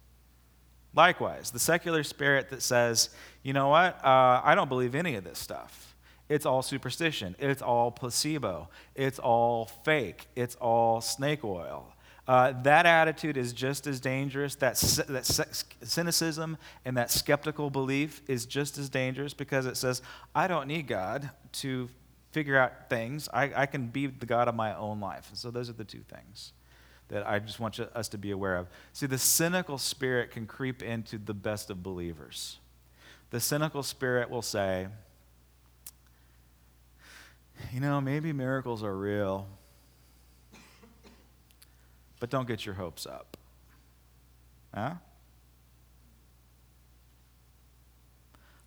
Likewise, 0.97 1.51
the 1.51 1.59
secular 1.59 2.03
spirit 2.03 2.49
that 2.49 2.63
says, 2.63 3.11
you 3.43 3.53
know 3.53 3.69
what, 3.69 4.03
uh, 4.03 4.41
I 4.43 4.55
don't 4.55 4.69
believe 4.69 4.95
any 4.95 5.15
of 5.15 5.25
this 5.25 5.39
stuff. 5.39 5.95
It's 6.29 6.47
all 6.47 6.63
superstition. 6.63 7.37
It's 7.39 7.63
all 7.63 7.91
placebo. 7.91 8.69
It's 8.95 9.19
all 9.19 9.67
fake. 9.85 10.27
It's 10.35 10.57
all 10.57 11.03
snake 11.03 11.45
oil. 11.45 11.93
Uh, 12.27 12.55
that 12.63 12.87
attitude 12.87 13.37
is 13.37 13.53
just 13.53 13.87
as 13.87 14.01
dangerous. 14.01 14.57
That, 14.57 14.75
that 15.09 15.65
cynicism 15.83 16.59
and 16.85 16.97
that 16.97 17.11
skeptical 17.11 17.71
belief 17.71 18.23
is 18.27 18.47
just 18.47 18.79
as 18.79 18.89
dangerous 18.89 19.35
because 19.35 19.67
it 19.67 19.77
says, 19.77 20.03
I 20.35 20.49
don't 20.49 20.67
need 20.67 20.89
God 20.89 21.31
to 21.53 21.89
figure 22.33 22.59
out 22.59 22.89
things. 22.91 23.29
I, 23.33 23.53
I 23.55 23.67
can 23.67 23.89
be 23.89 24.07
the 24.07 24.27
God 24.27 24.49
of 24.49 24.57
my 24.57 24.75
own 24.75 24.99
life. 24.99 25.29
And 25.29 25.39
so 25.39 25.51
those 25.51 25.71
are 25.71 25.75
the 25.75 25.85
two 25.85 26.01
things 26.01 26.53
that 27.09 27.27
I 27.27 27.39
just 27.39 27.61
want 27.61 27.79
you, 27.79 27.85
us 27.95 28.09
to 28.09 28.19
be 28.19 28.31
aware 28.31 28.57
of. 28.57 28.69
See, 28.93 29.07
the 29.07 29.19
cynical 29.19 29.79
spirit 29.79 30.31
can 30.31 30.47
creep 30.47 30.83
into 30.83 31.19
the 31.19 31.35
best 31.35 31.71
of 31.71 31.83
believers. 31.83 32.59
The 33.31 33.41
cynical 33.41 33.83
spirit 33.83 34.31
will 34.31 34.43
say, 34.43 34.89
you 37.73 37.81
know, 37.81 38.01
maybe 38.01 38.33
miracles 38.33 38.83
are 38.83 38.97
real, 38.97 39.47
but 42.21 42.31
don't 42.31 42.47
get 42.47 42.67
your 42.67 42.75
hopes 42.75 43.07
up. 43.07 43.37
Huh? 44.75 44.95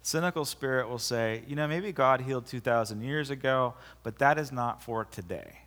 Cynical 0.01 0.43
spirit 0.45 0.89
will 0.89 0.97
say, 0.97 1.43
you 1.47 1.55
know, 1.55 1.67
maybe 1.67 1.91
God 1.91 2.21
healed 2.21 2.47
2,000 2.47 3.01
years 3.01 3.29
ago, 3.29 3.75
but 4.01 4.17
that 4.19 4.39
is 4.39 4.51
not 4.51 4.81
for 4.81 5.05
today. 5.05 5.59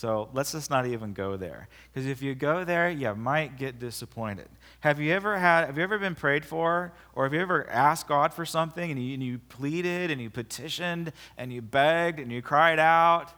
So 0.00 0.30
let's 0.32 0.52
just 0.52 0.70
not 0.70 0.86
even 0.86 1.12
go 1.12 1.36
there. 1.36 1.68
Because 1.92 2.08
if 2.08 2.22
you 2.22 2.34
go 2.34 2.64
there, 2.64 2.88
you 2.88 3.14
might 3.14 3.58
get 3.58 3.78
disappointed. 3.78 4.48
Have 4.80 4.98
you 4.98 5.12
ever 5.12 5.38
had, 5.38 5.66
have 5.66 5.76
you 5.76 5.84
ever 5.84 5.98
been 5.98 6.14
prayed 6.14 6.42
for? 6.42 6.94
Or 7.12 7.24
have 7.24 7.34
you 7.34 7.40
ever 7.40 7.68
asked 7.68 8.08
God 8.08 8.32
for 8.32 8.46
something 8.46 8.90
and 8.90 8.98
you, 8.98 9.12
and 9.12 9.22
you 9.22 9.38
pleaded 9.50 10.10
and 10.10 10.18
you 10.18 10.30
petitioned 10.30 11.12
and 11.36 11.52
you 11.52 11.60
begged 11.60 12.18
and 12.18 12.32
you 12.32 12.40
cried 12.40 12.78
out 12.78 13.30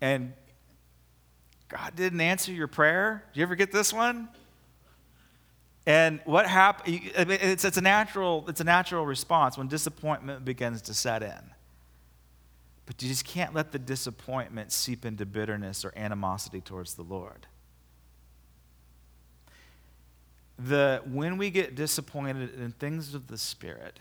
and 0.00 0.32
God 1.68 1.94
didn't 1.94 2.22
answer 2.22 2.50
your 2.50 2.66
prayer? 2.66 3.22
Do 3.34 3.40
you 3.40 3.44
ever 3.44 3.54
get 3.54 3.70
this 3.70 3.92
one? 3.92 4.30
And 5.84 6.20
what 6.24 6.46
happened? 6.46 6.98
It's, 7.14 7.66
it's, 7.66 7.76
a 7.76 7.82
natural, 7.82 8.46
it's 8.48 8.62
a 8.62 8.64
natural 8.64 9.04
response 9.04 9.58
when 9.58 9.68
disappointment 9.68 10.46
begins 10.46 10.80
to 10.80 10.94
set 10.94 11.22
in. 11.22 11.55
But 12.86 13.02
you 13.02 13.08
just 13.08 13.24
can't 13.24 13.52
let 13.52 13.72
the 13.72 13.78
disappointment 13.80 14.70
seep 14.70 15.04
into 15.04 15.26
bitterness 15.26 15.84
or 15.84 15.92
animosity 15.96 16.60
towards 16.60 16.94
the 16.94 17.02
Lord. 17.02 17.48
The, 20.58 21.02
when 21.04 21.36
we 21.36 21.50
get 21.50 21.74
disappointed 21.74 22.58
in 22.58 22.72
things 22.72 23.12
of 23.12 23.26
the 23.26 23.36
Spirit, 23.36 24.00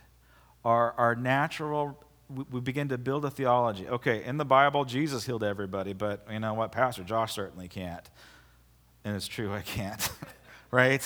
our, 0.63 0.93
our 0.93 1.15
natural, 1.15 1.99
we, 2.29 2.45
we 2.49 2.59
begin 2.61 2.87
to 2.89 2.97
build 2.97 3.25
a 3.25 3.31
theology. 3.31 3.89
Okay, 3.89 4.23
in 4.23 4.37
the 4.37 4.45
Bible, 4.45 4.85
Jesus 4.85 5.25
healed 5.25 5.43
everybody, 5.43 5.93
but 5.93 6.25
you 6.31 6.39
know 6.39 6.53
what? 6.53 6.71
Pastor 6.71 7.03
Josh 7.03 7.33
certainly 7.33 7.67
can't. 7.67 8.09
And 9.03 9.15
it's 9.15 9.27
true, 9.27 9.51
I 9.51 9.61
can't. 9.61 10.09
right? 10.71 11.01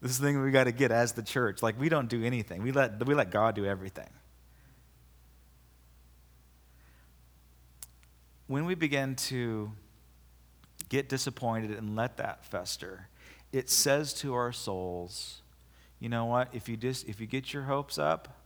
This 0.00 0.12
is 0.12 0.18
the 0.18 0.26
thing 0.26 0.40
we 0.40 0.50
got 0.50 0.64
to 0.64 0.72
get 0.72 0.92
as 0.92 1.12
the 1.12 1.22
church. 1.22 1.62
Like, 1.62 1.80
we 1.80 1.88
don't 1.88 2.08
do 2.08 2.22
anything, 2.22 2.62
we 2.62 2.72
let, 2.72 3.04
we 3.06 3.14
let 3.14 3.30
God 3.30 3.54
do 3.54 3.64
everything. 3.64 4.08
When 8.46 8.64
we 8.64 8.74
begin 8.74 9.16
to 9.16 9.72
get 10.88 11.08
disappointed 11.08 11.70
and 11.72 11.96
let 11.96 12.16
that 12.18 12.44
fester, 12.44 13.08
it 13.52 13.68
says 13.68 14.12
to 14.14 14.34
our 14.34 14.52
souls, 14.52 15.42
you 15.98 16.08
know 16.08 16.26
what? 16.26 16.48
If 16.52 16.68
you 16.68 16.76
just 16.76 17.08
if 17.08 17.20
you 17.20 17.26
get 17.26 17.52
your 17.52 17.64
hopes 17.64 17.98
up, 17.98 18.40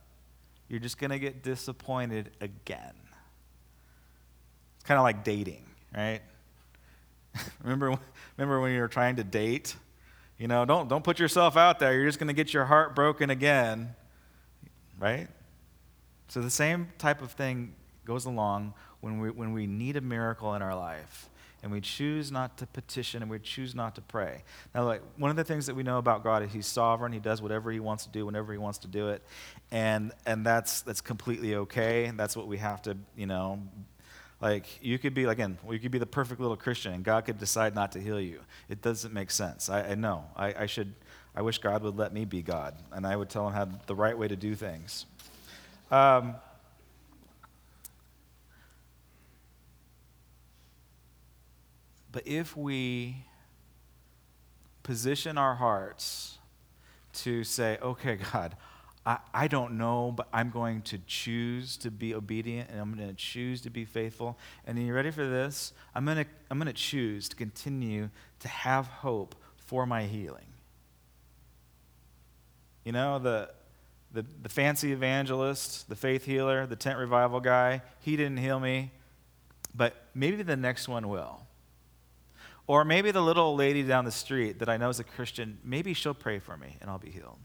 you're 0.69 0.79
just 0.79 0.97
going 0.97 1.11
to 1.11 1.19
get 1.19 1.43
disappointed 1.43 2.31
again. 2.39 2.93
It's 4.75 4.85
kind 4.85 4.97
of 4.97 5.03
like 5.03 5.23
dating, 5.23 5.65
right? 5.95 6.21
remember 7.61 7.97
remember 8.37 8.61
when 8.61 8.71
you 8.71 8.79
were 8.79 8.87
trying 8.87 9.17
to 9.17 9.23
date? 9.23 9.75
You 10.37 10.47
know, 10.47 10.65
don't 10.65 10.87
don't 10.87 11.03
put 11.03 11.19
yourself 11.19 11.57
out 11.57 11.79
there. 11.79 11.93
You're 11.93 12.07
just 12.07 12.19
going 12.19 12.29
to 12.29 12.33
get 12.33 12.53
your 12.53 12.65
heart 12.65 12.95
broken 12.95 13.29
again. 13.29 13.95
Right? 14.97 15.27
So 16.29 16.41
the 16.41 16.49
same 16.49 16.89
type 16.97 17.21
of 17.21 17.31
thing 17.31 17.73
goes 18.05 18.25
along 18.25 18.73
when 19.01 19.19
we, 19.19 19.29
when 19.29 19.53
we 19.53 19.67
need 19.67 19.97
a 19.97 20.01
miracle 20.01 20.53
in 20.55 20.61
our 20.61 20.75
life 20.75 21.29
and 21.63 21.71
we 21.71 21.81
choose 21.81 22.31
not 22.31 22.57
to 22.57 22.65
petition 22.65 23.21
and 23.21 23.29
we 23.29 23.39
choose 23.39 23.75
not 23.75 23.95
to 23.95 24.01
pray. 24.01 24.43
Now, 24.73 24.85
like 24.85 25.01
one 25.17 25.29
of 25.29 25.37
the 25.37 25.43
things 25.43 25.67
that 25.67 25.75
we 25.75 25.83
know 25.83 25.97
about 25.97 26.23
God 26.23 26.43
is 26.43 26.51
He's 26.51 26.65
sovereign. 26.65 27.11
He 27.11 27.19
does 27.19 27.41
whatever 27.41 27.71
He 27.71 27.79
wants 27.79 28.05
to 28.05 28.11
do 28.11 28.25
whenever 28.25 28.51
He 28.51 28.57
wants 28.57 28.79
to 28.79 28.87
do 28.87 29.09
it, 29.09 29.23
and 29.71 30.11
and 30.25 30.45
that's 30.45 30.81
that's 30.81 31.01
completely 31.01 31.55
okay. 31.55 32.11
That's 32.15 32.35
what 32.35 32.47
we 32.47 32.57
have 32.57 32.81
to, 32.83 32.97
you 33.15 33.27
know. 33.27 33.61
Like 34.41 34.65
you 34.81 34.97
could 34.97 35.13
be 35.13 35.25
again, 35.25 35.59
you 35.69 35.79
could 35.79 35.91
be 35.91 35.99
the 35.99 36.05
perfect 36.05 36.41
little 36.41 36.57
Christian, 36.57 36.93
and 36.93 37.03
God 37.03 37.25
could 37.25 37.37
decide 37.37 37.75
not 37.75 37.91
to 37.91 37.99
heal 37.99 38.19
you. 38.19 38.39
It 38.69 38.81
doesn't 38.81 39.13
make 39.13 39.29
sense. 39.29 39.69
I, 39.69 39.89
I 39.89 39.95
know. 39.95 40.25
I, 40.35 40.63
I 40.63 40.65
should. 40.65 40.93
I 41.35 41.43
wish 41.43 41.59
God 41.59 41.83
would 41.83 41.95
let 41.95 42.11
me 42.11 42.25
be 42.25 42.41
God, 42.41 42.75
and 42.91 43.05
I 43.05 43.15
would 43.15 43.29
tell 43.29 43.47
Him 43.47 43.53
how 43.53 43.69
the 43.85 43.95
right 43.95 44.17
way 44.17 44.27
to 44.27 44.35
do 44.35 44.55
things. 44.55 45.05
Um, 45.91 46.35
But 52.11 52.27
if 52.27 52.57
we 52.57 53.25
position 54.83 55.37
our 55.37 55.55
hearts 55.55 56.37
to 57.13 57.43
say, 57.43 57.77
okay, 57.81 58.17
God, 58.33 58.55
I, 59.05 59.17
I 59.33 59.47
don't 59.47 59.77
know, 59.77 60.13
but 60.15 60.27
I'm 60.31 60.49
going 60.51 60.81
to 60.83 60.99
choose 61.07 61.77
to 61.77 61.89
be 61.89 62.13
obedient 62.13 62.69
and 62.69 62.79
I'm 62.79 62.93
going 62.93 63.07
to 63.07 63.15
choose 63.15 63.61
to 63.61 63.69
be 63.69 63.85
faithful. 63.85 64.37
And 64.65 64.77
are 64.77 64.81
you 64.81 64.93
ready 64.93 65.11
for 65.11 65.25
this? 65.25 65.73
I'm 65.95 66.05
going 66.05 66.17
to, 66.17 66.25
I'm 66.49 66.59
going 66.59 66.67
to 66.67 66.73
choose 66.73 67.27
to 67.29 67.35
continue 67.35 68.09
to 68.39 68.47
have 68.47 68.87
hope 68.87 69.35
for 69.57 69.85
my 69.85 70.03
healing. 70.03 70.45
You 72.83 72.91
know, 72.91 73.19
the, 73.19 73.49
the, 74.11 74.25
the 74.41 74.49
fancy 74.49 74.91
evangelist, 74.91 75.87
the 75.89 75.95
faith 75.95 76.25
healer, 76.25 76.67
the 76.67 76.75
tent 76.75 76.99
revival 76.99 77.39
guy, 77.39 77.81
he 78.01 78.15
didn't 78.15 78.37
heal 78.37 78.59
me, 78.59 78.91
but 79.73 79.95
maybe 80.13 80.43
the 80.43 80.57
next 80.57 80.87
one 80.87 81.07
will. 81.07 81.41
Or 82.71 82.85
maybe 82.85 83.11
the 83.11 83.19
little 83.19 83.53
lady 83.53 83.83
down 83.83 84.05
the 84.05 84.13
street 84.13 84.59
that 84.59 84.69
I 84.69 84.77
know 84.77 84.87
is 84.87 85.01
a 85.01 85.03
Christian, 85.03 85.57
maybe 85.61 85.93
she'll 85.93 86.13
pray 86.13 86.39
for 86.39 86.55
me 86.55 86.77
and 86.79 86.89
I'll 86.89 86.97
be 86.97 87.09
healed. 87.09 87.37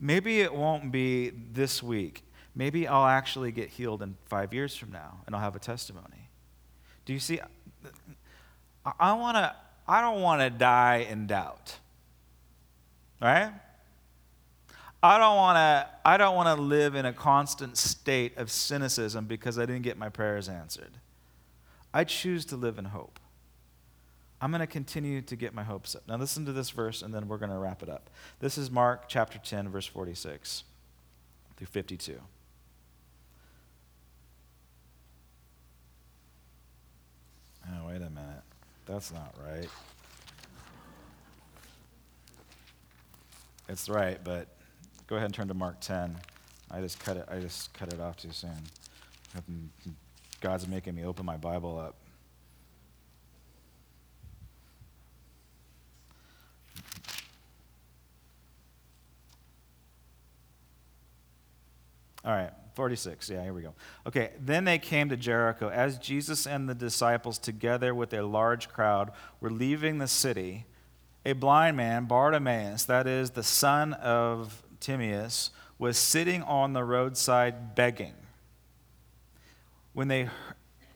Maybe 0.00 0.40
it 0.40 0.54
won't 0.54 0.90
be 0.90 1.28
this 1.28 1.82
week. 1.82 2.24
Maybe 2.54 2.88
I'll 2.88 3.04
actually 3.04 3.52
get 3.52 3.68
healed 3.68 4.00
in 4.00 4.16
five 4.24 4.54
years 4.54 4.74
from 4.74 4.90
now 4.90 5.20
and 5.26 5.36
I'll 5.36 5.42
have 5.42 5.54
a 5.54 5.58
testimony. 5.58 6.30
Do 7.04 7.12
you 7.12 7.18
see? 7.18 7.40
I, 8.98 9.12
want 9.12 9.36
to. 9.36 9.54
I 9.86 10.00
don't 10.00 10.22
want 10.22 10.40
to 10.40 10.48
die 10.48 11.06
in 11.10 11.26
doubt. 11.26 11.76
Right? 13.20 13.52
I 15.02 15.18
don't 15.18 15.36
want 15.36 15.56
to 15.56 15.90
I 16.06 16.16
don't 16.16 16.36
want 16.36 16.56
to 16.56 16.62
live 16.62 16.94
in 16.94 17.04
a 17.04 17.12
constant 17.12 17.76
state 17.76 18.38
of 18.38 18.50
cynicism 18.50 19.26
because 19.26 19.58
I 19.58 19.66
didn't 19.66 19.82
get 19.82 19.98
my 19.98 20.08
prayers 20.08 20.48
answered. 20.48 20.92
I 21.92 22.04
choose 22.04 22.46
to 22.46 22.56
live 22.56 22.78
in 22.78 22.86
hope. 22.86 23.20
I'm 24.40 24.50
going 24.50 24.60
to 24.60 24.66
continue 24.66 25.20
to 25.22 25.36
get 25.36 25.52
my 25.52 25.64
hopes 25.64 25.96
up. 25.96 26.02
Now, 26.06 26.16
listen 26.16 26.46
to 26.46 26.52
this 26.52 26.70
verse, 26.70 27.02
and 27.02 27.12
then 27.12 27.26
we're 27.26 27.38
going 27.38 27.50
to 27.50 27.58
wrap 27.58 27.82
it 27.82 27.88
up. 27.88 28.08
This 28.38 28.56
is 28.56 28.70
Mark 28.70 29.08
chapter 29.08 29.38
10, 29.38 29.68
verse 29.68 29.86
46 29.86 30.64
through 31.56 31.66
52. 31.66 32.20
Oh, 37.66 37.88
wait 37.88 37.96
a 37.96 38.10
minute. 38.10 38.42
That's 38.86 39.12
not 39.12 39.34
right. 39.44 39.68
It's 43.68 43.88
right, 43.88 44.18
but 44.22 44.46
go 45.08 45.16
ahead 45.16 45.26
and 45.26 45.34
turn 45.34 45.48
to 45.48 45.54
Mark 45.54 45.80
10. 45.80 46.16
I 46.70 46.80
just 46.80 46.98
cut 47.00 47.16
it. 47.16 47.26
I 47.30 47.40
just 47.40 47.74
cut 47.74 47.92
it 47.92 48.00
off 48.00 48.16
too 48.16 48.32
soon. 48.32 48.56
God's 50.40 50.68
making 50.68 50.94
me 50.94 51.04
open 51.04 51.26
my 51.26 51.36
Bible 51.36 51.78
up. 51.78 51.96
All 62.28 62.34
right, 62.34 62.50
46. 62.74 63.30
Yeah, 63.30 63.42
here 63.42 63.54
we 63.54 63.62
go. 63.62 63.72
Okay, 64.06 64.32
then 64.38 64.64
they 64.64 64.78
came 64.78 65.08
to 65.08 65.16
Jericho. 65.16 65.70
As 65.70 65.96
Jesus 65.96 66.46
and 66.46 66.68
the 66.68 66.74
disciples, 66.74 67.38
together 67.38 67.94
with 67.94 68.12
a 68.12 68.20
large 68.20 68.68
crowd, 68.68 69.12
were 69.40 69.50
leaving 69.50 69.96
the 69.96 70.06
city, 70.06 70.66
a 71.24 71.32
blind 71.32 71.78
man, 71.78 72.04
Bartimaeus, 72.04 72.84
that 72.84 73.06
is 73.06 73.30
the 73.30 73.42
son 73.42 73.94
of 73.94 74.62
Timaeus, 74.78 75.48
was 75.78 75.96
sitting 75.96 76.42
on 76.42 76.74
the 76.74 76.84
roadside 76.84 77.74
begging. 77.74 78.12
When, 79.94 80.08
they, 80.08 80.28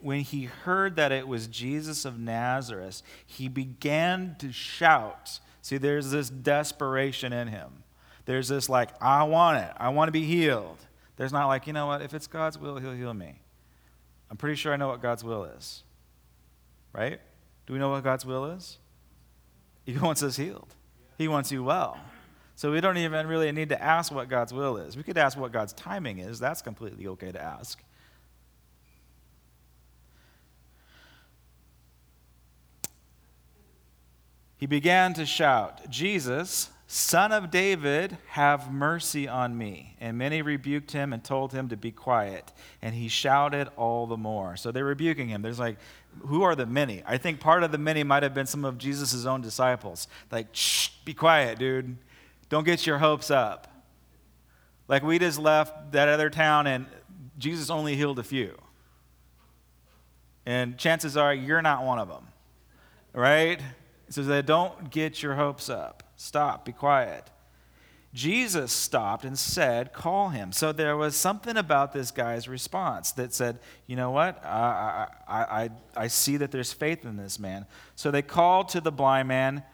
when 0.00 0.20
he 0.20 0.44
heard 0.44 0.96
that 0.96 1.12
it 1.12 1.26
was 1.26 1.46
Jesus 1.46 2.04
of 2.04 2.18
Nazareth, 2.18 3.00
he 3.26 3.48
began 3.48 4.36
to 4.38 4.52
shout. 4.52 5.40
See, 5.62 5.78
there's 5.78 6.10
this 6.10 6.28
desperation 6.28 7.32
in 7.32 7.48
him. 7.48 7.84
There's 8.26 8.48
this, 8.48 8.68
like, 8.68 8.90
I 9.00 9.22
want 9.22 9.64
it, 9.64 9.72
I 9.78 9.88
want 9.88 10.08
to 10.08 10.12
be 10.12 10.24
healed. 10.24 10.76
There's 11.16 11.32
not 11.32 11.46
like, 11.46 11.66
you 11.66 11.72
know 11.72 11.86
what, 11.86 12.02
if 12.02 12.14
it's 12.14 12.26
God's 12.26 12.58
will, 12.58 12.78
He'll 12.78 12.92
heal 12.92 13.14
me. 13.14 13.40
I'm 14.30 14.36
pretty 14.36 14.56
sure 14.56 14.72
I 14.72 14.76
know 14.76 14.88
what 14.88 15.02
God's 15.02 15.22
will 15.22 15.44
is. 15.44 15.82
Right? 16.92 17.20
Do 17.66 17.72
we 17.72 17.78
know 17.78 17.90
what 17.90 18.02
God's 18.02 18.24
will 18.24 18.46
is? 18.46 18.78
He 19.84 19.92
wants 19.98 20.22
us 20.22 20.36
healed, 20.36 20.74
He 21.18 21.28
wants 21.28 21.52
you 21.52 21.62
well. 21.62 21.98
So 22.54 22.70
we 22.70 22.80
don't 22.80 22.98
even 22.98 23.26
really 23.26 23.50
need 23.50 23.70
to 23.70 23.82
ask 23.82 24.12
what 24.12 24.28
God's 24.28 24.52
will 24.52 24.76
is. 24.76 24.96
We 24.96 25.02
could 25.02 25.16
ask 25.18 25.38
what 25.38 25.52
God's 25.52 25.72
timing 25.72 26.18
is. 26.18 26.38
That's 26.38 26.60
completely 26.60 27.06
okay 27.08 27.32
to 27.32 27.42
ask. 27.42 27.82
He 34.58 34.66
began 34.66 35.12
to 35.14 35.26
shout, 35.26 35.90
Jesus, 35.90 36.70
Son 36.94 37.32
of 37.32 37.50
David, 37.50 38.18
have 38.26 38.70
mercy 38.70 39.26
on 39.26 39.56
me. 39.56 39.96
And 39.98 40.18
many 40.18 40.42
rebuked 40.42 40.90
him 40.90 41.14
and 41.14 41.24
told 41.24 41.54
him 41.54 41.70
to 41.70 41.76
be 41.78 41.90
quiet. 41.90 42.52
And 42.82 42.94
he 42.94 43.08
shouted 43.08 43.70
all 43.78 44.06
the 44.06 44.18
more. 44.18 44.58
So 44.58 44.70
they're 44.70 44.84
rebuking 44.84 45.28
him. 45.28 45.40
There's 45.40 45.58
like, 45.58 45.78
who 46.20 46.42
are 46.42 46.54
the 46.54 46.66
many? 46.66 47.02
I 47.06 47.16
think 47.16 47.40
part 47.40 47.62
of 47.62 47.72
the 47.72 47.78
many 47.78 48.04
might 48.04 48.22
have 48.22 48.34
been 48.34 48.44
some 48.44 48.66
of 48.66 48.76
Jesus' 48.76 49.24
own 49.24 49.40
disciples. 49.40 50.06
Like, 50.30 50.48
shh, 50.52 50.90
be 51.06 51.14
quiet, 51.14 51.58
dude. 51.58 51.96
Don't 52.50 52.64
get 52.64 52.86
your 52.86 52.98
hopes 52.98 53.30
up. 53.30 53.68
Like, 54.86 55.02
we 55.02 55.18
just 55.18 55.38
left 55.38 55.92
that 55.92 56.10
other 56.10 56.28
town 56.28 56.66
and 56.66 56.84
Jesus 57.38 57.70
only 57.70 57.96
healed 57.96 58.18
a 58.18 58.22
few. 58.22 58.58
And 60.44 60.76
chances 60.76 61.16
are 61.16 61.32
you're 61.32 61.62
not 61.62 61.84
one 61.84 61.98
of 61.98 62.08
them, 62.08 62.26
right? 63.14 63.62
So 64.10 64.22
they 64.22 64.42
don't 64.42 64.90
get 64.90 65.22
your 65.22 65.36
hopes 65.36 65.70
up. 65.70 66.02
Stop, 66.22 66.64
be 66.64 66.70
quiet. 66.70 67.28
Jesus 68.14 68.72
stopped 68.72 69.24
and 69.24 69.36
said, 69.36 69.92
Call 69.92 70.28
him. 70.28 70.52
So 70.52 70.70
there 70.70 70.96
was 70.96 71.16
something 71.16 71.56
about 71.56 71.92
this 71.92 72.12
guy's 72.12 72.46
response 72.46 73.10
that 73.12 73.34
said, 73.34 73.58
You 73.88 73.96
know 73.96 74.12
what? 74.12 74.40
I, 74.44 75.08
I, 75.26 75.34
I, 75.34 75.70
I 75.96 76.06
see 76.06 76.36
that 76.36 76.52
there's 76.52 76.72
faith 76.72 77.04
in 77.04 77.16
this 77.16 77.40
man. 77.40 77.66
So 77.96 78.12
they 78.12 78.22
called 78.22 78.68
to 78.68 78.80
the 78.80 78.92
blind 78.92 79.26
man. 79.26 79.64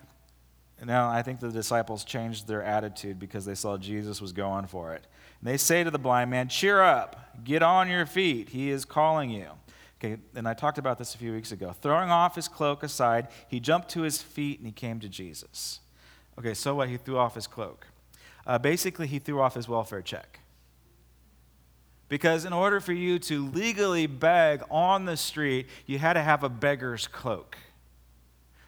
Now, 0.83 1.11
I 1.11 1.21
think 1.21 1.41
the 1.41 1.51
disciples 1.51 2.03
changed 2.03 2.49
their 2.49 2.63
attitude 2.63 3.19
because 3.19 3.45
they 3.45 3.55
saw 3.55 3.77
Jesus 3.77 4.19
was 4.19 4.33
going 4.33 4.69
for 4.69 4.95
it. 4.95 5.07
And 5.41 5.49
they 5.51 5.59
say 5.59 5.85
to 5.85 5.91
the 5.91 5.99
blind 5.99 6.31
man, 6.31 6.49
Cheer 6.49 6.81
up, 6.81 7.45
get 7.45 7.63
on 7.63 7.91
your 7.91 8.07
feet. 8.07 8.49
He 8.49 8.71
is 8.71 8.87
calling 8.87 9.29
you. 9.29 9.49
Okay, 10.03 10.17
and 10.35 10.49
I 10.49 10.55
talked 10.55 10.79
about 10.79 10.97
this 10.97 11.15
a 11.15 11.19
few 11.19 11.35
weeks 11.35 11.53
ago. 11.53 11.75
Throwing 11.83 12.09
off 12.09 12.37
his 12.37 12.49
cloak 12.49 12.83
aside, 12.83 13.29
he 13.49 13.61
jumped 13.61 13.91
to 13.91 14.01
his 14.01 14.23
feet 14.23 14.61
and 14.61 14.67
he 14.67 14.73
came 14.73 14.99
to 15.01 15.11
Jesus. 15.11 15.81
Okay, 16.38 16.55
so 16.55 16.77
what? 16.77 16.88
He 16.88 16.96
threw 16.96 17.18
off 17.18 17.35
his 17.35 17.46
cloak. 17.46 17.87
Uh, 18.46 18.59
basically, 18.59 19.07
he 19.07 19.18
threw 19.18 19.40
off 19.40 19.55
his 19.55 19.68
welfare 19.68 20.03
check. 20.03 20.40
Because 22.09 22.44
in 22.44 22.53
order 22.53 22.81
for 22.81 22.92
you 22.92 23.18
to 23.20 23.46
legally 23.48 24.07
beg 24.07 24.62
on 24.70 25.05
the 25.05 25.16
street, 25.16 25.66
you 25.85 25.98
had 25.98 26.14
to 26.14 26.22
have 26.22 26.42
a 26.42 26.48
beggar's 26.48 27.07
cloak. 27.07 27.59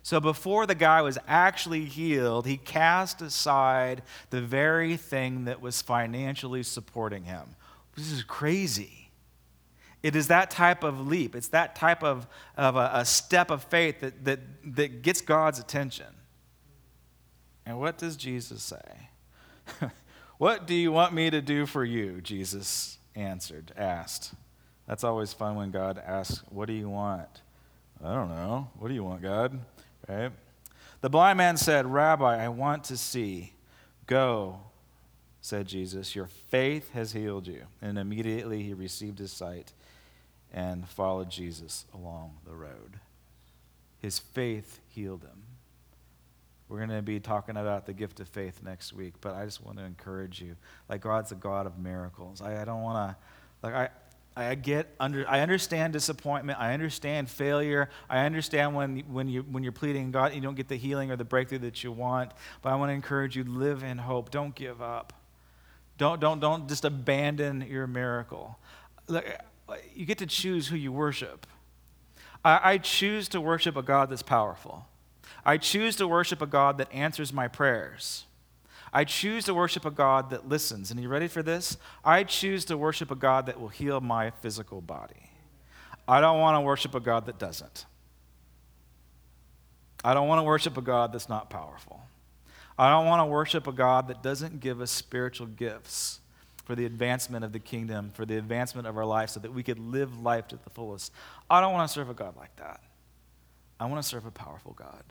So 0.02 0.20
before 0.20 0.66
the 0.66 0.74
guy 0.74 1.02
was 1.02 1.18
actually 1.26 1.84
healed, 1.84 2.46
he 2.46 2.56
cast 2.56 3.22
aside 3.22 4.02
the 4.30 4.40
very 4.40 4.96
thing 4.96 5.44
that 5.44 5.60
was 5.60 5.80
financially 5.80 6.62
supporting 6.62 7.24
him. 7.24 7.54
This 7.96 8.10
is 8.10 8.22
crazy. 8.22 9.10
It 10.02 10.16
is 10.16 10.28
that 10.28 10.50
type 10.50 10.82
of 10.82 11.06
leap, 11.06 11.36
it's 11.36 11.48
that 11.48 11.76
type 11.76 12.02
of, 12.02 12.26
of 12.56 12.76
a, 12.76 12.90
a 12.94 13.04
step 13.04 13.50
of 13.50 13.62
faith 13.64 14.00
that, 14.00 14.24
that, 14.24 14.40
that 14.76 15.02
gets 15.02 15.20
God's 15.20 15.58
attention. 15.58 16.06
And 17.70 17.78
what 17.78 17.98
does 17.98 18.16
Jesus 18.16 18.64
say? 18.64 19.10
what 20.38 20.66
do 20.66 20.74
you 20.74 20.90
want 20.90 21.14
me 21.14 21.30
to 21.30 21.40
do 21.40 21.66
for 21.66 21.84
you? 21.84 22.20
Jesus 22.20 22.98
answered, 23.14 23.70
asked. 23.76 24.34
That's 24.88 25.04
always 25.04 25.32
fun 25.32 25.54
when 25.54 25.70
God 25.70 25.96
asks, 26.04 26.42
What 26.48 26.66
do 26.66 26.72
you 26.72 26.90
want? 26.90 27.42
I 28.04 28.12
don't 28.12 28.28
know. 28.28 28.70
What 28.76 28.88
do 28.88 28.94
you 28.94 29.04
want, 29.04 29.22
God? 29.22 29.56
Right? 30.08 30.32
The 31.00 31.08
blind 31.08 31.38
man 31.38 31.56
said, 31.56 31.86
Rabbi, 31.86 32.42
I 32.42 32.48
want 32.48 32.82
to 32.84 32.96
see. 32.96 33.52
Go, 34.08 34.58
said 35.40 35.68
Jesus. 35.68 36.16
Your 36.16 36.26
faith 36.26 36.90
has 36.90 37.12
healed 37.12 37.46
you. 37.46 37.62
And 37.80 37.98
immediately 37.98 38.64
he 38.64 38.74
received 38.74 39.20
his 39.20 39.30
sight 39.30 39.72
and 40.52 40.88
followed 40.88 41.30
Jesus 41.30 41.84
along 41.94 42.32
the 42.44 42.56
road. 42.56 42.98
His 44.00 44.18
faith 44.18 44.80
healed 44.88 45.22
him. 45.22 45.49
We're 46.70 46.78
going 46.78 46.90
to 46.90 47.02
be 47.02 47.18
talking 47.18 47.56
about 47.56 47.84
the 47.84 47.92
gift 47.92 48.20
of 48.20 48.28
faith 48.28 48.60
next 48.62 48.92
week, 48.92 49.14
but 49.20 49.34
I 49.34 49.44
just 49.44 49.60
want 49.60 49.78
to 49.78 49.84
encourage 49.84 50.40
you. 50.40 50.54
Like 50.88 51.00
God's 51.00 51.32
a 51.32 51.34
God 51.34 51.66
of 51.66 51.76
miracles. 51.80 52.40
I, 52.40 52.62
I 52.62 52.64
don't 52.64 52.82
want 52.82 53.10
to, 53.10 53.66
like 53.66 53.74
I, 54.36 54.50
I 54.50 54.54
get 54.54 54.86
under, 55.00 55.28
I 55.28 55.40
understand 55.40 55.92
disappointment. 55.92 56.60
I 56.60 56.72
understand 56.72 57.28
failure. 57.28 57.90
I 58.08 58.24
understand 58.24 58.76
when, 58.76 59.00
when, 59.10 59.28
you, 59.28 59.42
when 59.42 59.64
you're 59.64 59.72
pleading 59.72 60.12
God, 60.12 60.32
you 60.32 60.40
don't 60.40 60.54
get 60.54 60.68
the 60.68 60.76
healing 60.76 61.10
or 61.10 61.16
the 61.16 61.24
breakthrough 61.24 61.58
that 61.58 61.82
you 61.82 61.90
want. 61.90 62.30
But 62.62 62.70
I 62.70 62.76
want 62.76 62.90
to 62.90 62.94
encourage 62.94 63.34
you, 63.34 63.42
live 63.42 63.82
in 63.82 63.98
hope. 63.98 64.30
Don't 64.30 64.54
give 64.54 64.80
up. 64.80 65.12
Don't, 65.98 66.20
don't, 66.20 66.38
don't 66.38 66.68
just 66.68 66.84
abandon 66.84 67.66
your 67.68 67.88
miracle. 67.88 68.60
Look, 69.08 69.26
you 69.92 70.06
get 70.06 70.18
to 70.18 70.26
choose 70.26 70.68
who 70.68 70.76
you 70.76 70.92
worship. 70.92 71.48
I, 72.44 72.60
I 72.62 72.78
choose 72.78 73.28
to 73.30 73.40
worship 73.40 73.76
a 73.76 73.82
God 73.82 74.08
that's 74.08 74.22
powerful. 74.22 74.86
I 75.44 75.56
choose 75.56 75.96
to 75.96 76.06
worship 76.06 76.42
a 76.42 76.46
God 76.46 76.78
that 76.78 76.92
answers 76.92 77.32
my 77.32 77.48
prayers. 77.48 78.24
I 78.92 79.04
choose 79.04 79.44
to 79.44 79.54
worship 79.54 79.84
a 79.84 79.90
God 79.90 80.30
that 80.30 80.48
listens. 80.48 80.90
And 80.90 80.98
are 80.98 81.02
you 81.02 81.08
ready 81.08 81.28
for 81.28 81.42
this? 81.42 81.76
I 82.04 82.24
choose 82.24 82.64
to 82.66 82.76
worship 82.76 83.10
a 83.10 83.14
God 83.14 83.46
that 83.46 83.60
will 83.60 83.68
heal 83.68 84.00
my 84.00 84.30
physical 84.30 84.80
body. 84.80 85.30
I 86.08 86.20
don't 86.20 86.40
want 86.40 86.56
to 86.56 86.60
worship 86.60 86.94
a 86.94 87.00
God 87.00 87.26
that 87.26 87.38
doesn't. 87.38 87.86
I 90.02 90.14
don't 90.14 90.28
want 90.28 90.40
to 90.40 90.42
worship 90.44 90.76
a 90.76 90.82
God 90.82 91.12
that's 91.12 91.28
not 91.28 91.50
powerful. 91.50 92.00
I 92.78 92.90
don't 92.90 93.06
want 93.06 93.20
to 93.20 93.26
worship 93.26 93.66
a 93.66 93.72
God 93.72 94.08
that 94.08 94.22
doesn't 94.22 94.60
give 94.60 94.80
us 94.80 94.90
spiritual 94.90 95.46
gifts 95.46 96.20
for 96.64 96.74
the 96.74 96.86
advancement 96.86 97.44
of 97.44 97.52
the 97.52 97.58
kingdom, 97.58 98.10
for 98.14 98.24
the 98.24 98.38
advancement 98.38 98.88
of 98.88 98.96
our 98.96 99.04
life, 99.04 99.30
so 99.30 99.40
that 99.40 99.52
we 99.52 99.62
could 99.62 99.78
live 99.78 100.20
life 100.20 100.48
to 100.48 100.56
the 100.56 100.70
fullest. 100.70 101.12
I 101.48 101.60
don't 101.60 101.72
want 101.72 101.88
to 101.88 101.92
serve 101.92 102.08
a 102.10 102.14
God 102.14 102.36
like 102.36 102.56
that. 102.56 102.80
I 103.78 103.86
want 103.86 104.02
to 104.02 104.08
serve 104.08 104.24
a 104.24 104.30
powerful 104.30 104.72
God. 104.72 105.02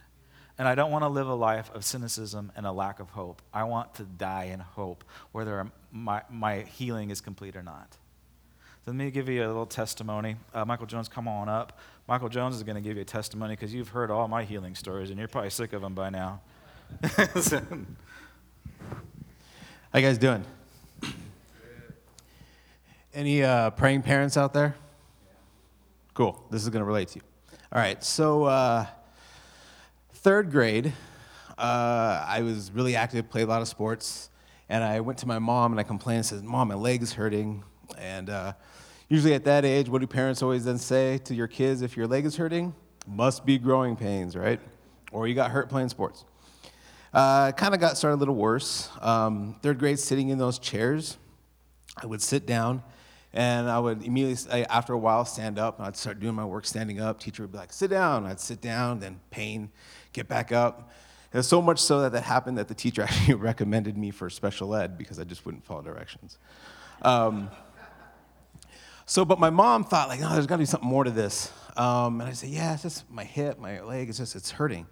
And 0.59 0.67
I 0.67 0.75
don't 0.75 0.91
want 0.91 1.03
to 1.03 1.07
live 1.07 1.29
a 1.29 1.33
life 1.33 1.71
of 1.73 1.85
cynicism 1.85 2.51
and 2.53 2.65
a 2.67 2.71
lack 2.73 2.99
of 2.99 3.09
hope. 3.11 3.41
I 3.53 3.63
want 3.63 3.95
to 3.95 4.03
die 4.03 4.49
in 4.53 4.59
hope, 4.59 5.05
whether 5.31 5.71
my, 5.89 6.21
my 6.29 6.59
healing 6.59 7.11
is 7.11 7.21
complete 7.21 7.55
or 7.55 7.63
not. 7.63 7.97
So 8.83 8.91
let 8.91 8.95
me 8.95 9.09
give 9.09 9.29
you 9.29 9.45
a 9.45 9.47
little 9.47 9.65
testimony. 9.65 10.35
Uh, 10.53 10.65
Michael 10.65 10.85
Jones, 10.85 11.07
come 11.07 11.29
on 11.29 11.47
up. 11.47 11.79
Michael 12.09 12.27
Jones 12.27 12.57
is 12.57 12.63
going 12.63 12.75
to 12.75 12.81
give 12.81 12.97
you 12.97 13.03
a 13.03 13.05
testimony 13.05 13.53
because 13.53 13.73
you've 13.73 13.87
heard 13.87 14.11
all 14.11 14.27
my 14.27 14.43
healing 14.43 14.75
stories 14.75 15.09
and 15.09 15.17
you're 15.17 15.29
probably 15.29 15.49
sick 15.49 15.71
of 15.71 15.81
them 15.81 15.95
by 15.95 16.09
now. 16.09 16.41
How 17.15 17.29
you 19.95 20.01
guys 20.01 20.17
doing? 20.17 20.43
Any 23.13 23.43
uh, 23.43 23.69
praying 23.69 24.01
parents 24.01 24.35
out 24.35 24.53
there? 24.53 24.75
Cool. 26.13 26.43
This 26.51 26.63
is 26.63 26.69
going 26.69 26.81
to 26.81 26.85
relate 26.85 27.07
to 27.09 27.19
you. 27.19 27.21
All 27.71 27.81
right. 27.81 28.03
So, 28.03 28.43
uh, 28.43 28.85
third 30.21 30.51
grade, 30.51 30.91
uh, 31.57 32.25
I 32.27 32.41
was 32.41 32.71
really 32.71 32.95
active, 32.95 33.29
played 33.29 33.43
a 33.43 33.47
lot 33.47 33.61
of 33.61 33.69
sports, 33.69 34.29
and 34.67 34.83
I 34.83 34.99
went 34.99 35.17
to 35.19 35.27
my 35.27 35.39
mom 35.39 35.71
and 35.71 35.79
I 35.79 35.83
complained 35.83 36.17
and 36.17 36.25
said, 36.25 36.43
"Mom, 36.43 36.67
my 36.67 36.75
leg's 36.75 37.13
hurting." 37.13 37.63
And 37.97 38.29
uh, 38.29 38.53
usually 39.07 39.33
at 39.33 39.45
that 39.45 39.63
age, 39.63 39.87
what 39.87 40.01
do 40.01 40.07
parents 40.07 40.43
always 40.43 40.65
then 40.65 40.77
say 40.77 41.19
to 41.19 41.33
your 41.33 41.47
kids 41.47 41.81
if 41.81 41.95
your 41.95 42.05
leg 42.05 42.25
is 42.25 42.35
hurting? 42.35 42.75
Must 43.07 43.45
be 43.45 43.57
growing 43.57 43.95
pains, 43.95 44.35
right? 44.35 44.59
Or 45.11 45.25
you 45.25 45.35
got 45.35 45.51
hurt 45.51 45.69
playing 45.69 45.89
sports. 45.89 46.25
Uh, 47.13 47.53
kind 47.53 47.73
of 47.73 47.79
got 47.79 47.97
started 47.97 48.17
a 48.17 48.19
little 48.19 48.35
worse. 48.35 48.89
Um, 49.01 49.55
third 49.61 49.79
grade, 49.79 49.99
sitting 49.99 50.29
in 50.29 50.37
those 50.37 50.59
chairs, 50.59 51.17
I 51.97 52.05
would 52.05 52.21
sit 52.21 52.45
down 52.45 52.83
and 53.33 53.69
I 53.69 53.79
would 53.79 54.03
immediately, 54.03 54.65
after 54.65 54.93
a 54.93 54.97
while, 54.97 55.23
stand 55.23 55.59
up. 55.59 55.79
I'd 55.79 55.95
start 55.95 56.19
doing 56.19 56.33
my 56.33 56.45
work 56.45 56.65
standing 56.65 56.99
up. 56.99 57.19
Teacher 57.19 57.43
would 57.43 57.51
be 57.51 57.59
like, 57.59 57.71
sit 57.71 57.89
down. 57.89 58.25
I'd 58.25 58.39
sit 58.39 58.59
down, 58.59 58.99
then 58.99 59.19
pain, 59.29 59.71
get 60.13 60.27
back 60.27 60.51
up. 60.51 60.91
Was 61.33 61.47
so 61.47 61.61
much 61.61 61.79
so 61.79 62.01
that 62.01 62.11
that 62.13 62.23
happened 62.23 62.57
that 62.57 62.67
the 62.67 62.73
teacher 62.73 63.01
actually 63.09 63.35
recommended 63.35 63.97
me 63.97 64.11
for 64.11 64.29
special 64.29 64.75
ed 64.75 64.97
because 64.97 65.19
I 65.19 65.23
just 65.23 65.45
wouldn't 65.45 65.63
follow 65.63 65.81
directions. 65.81 66.37
Um, 67.01 67.49
so, 69.05 69.25
but 69.25 69.39
my 69.39 69.49
mom 69.49 69.83
thought, 69.83 70.07
like, 70.07 70.19
no, 70.19 70.31
there's 70.33 70.47
got 70.47 70.55
to 70.55 70.59
be 70.59 70.65
something 70.65 70.89
more 70.89 71.03
to 71.03 71.11
this. 71.11 71.51
Um, 71.77 72.21
and 72.21 72.29
I 72.29 72.33
said, 72.33 72.49
yeah, 72.49 72.73
it's 72.73 72.83
just 72.83 73.09
my 73.09 73.23
hip, 73.23 73.59
my 73.59 73.81
leg, 73.81 74.09
it's 74.09 74.17
just, 74.17 74.35
it's 74.35 74.51
hurting. 74.51 74.85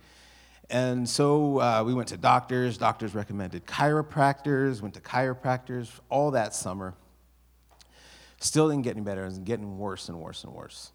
And 0.69 1.07
so 1.07 1.59
uh, 1.59 1.83
we 1.85 1.93
went 1.93 2.09
to 2.09 2.17
doctors. 2.17 2.77
Doctors 2.77 3.15
recommended 3.15 3.65
chiropractors, 3.65 4.81
went 4.81 4.95
to 4.95 5.01
chiropractors 5.01 5.89
all 6.09 6.31
that 6.31 6.53
summer. 6.53 6.93
Still 8.39 8.69
didn't 8.69 8.83
get 8.83 8.95
any 8.95 9.01
better. 9.01 9.23
It 9.23 9.27
was 9.27 9.39
getting 9.39 9.77
worse 9.77 10.09
and 10.09 10.19
worse 10.19 10.43
and 10.43 10.53
worse. 10.53 10.91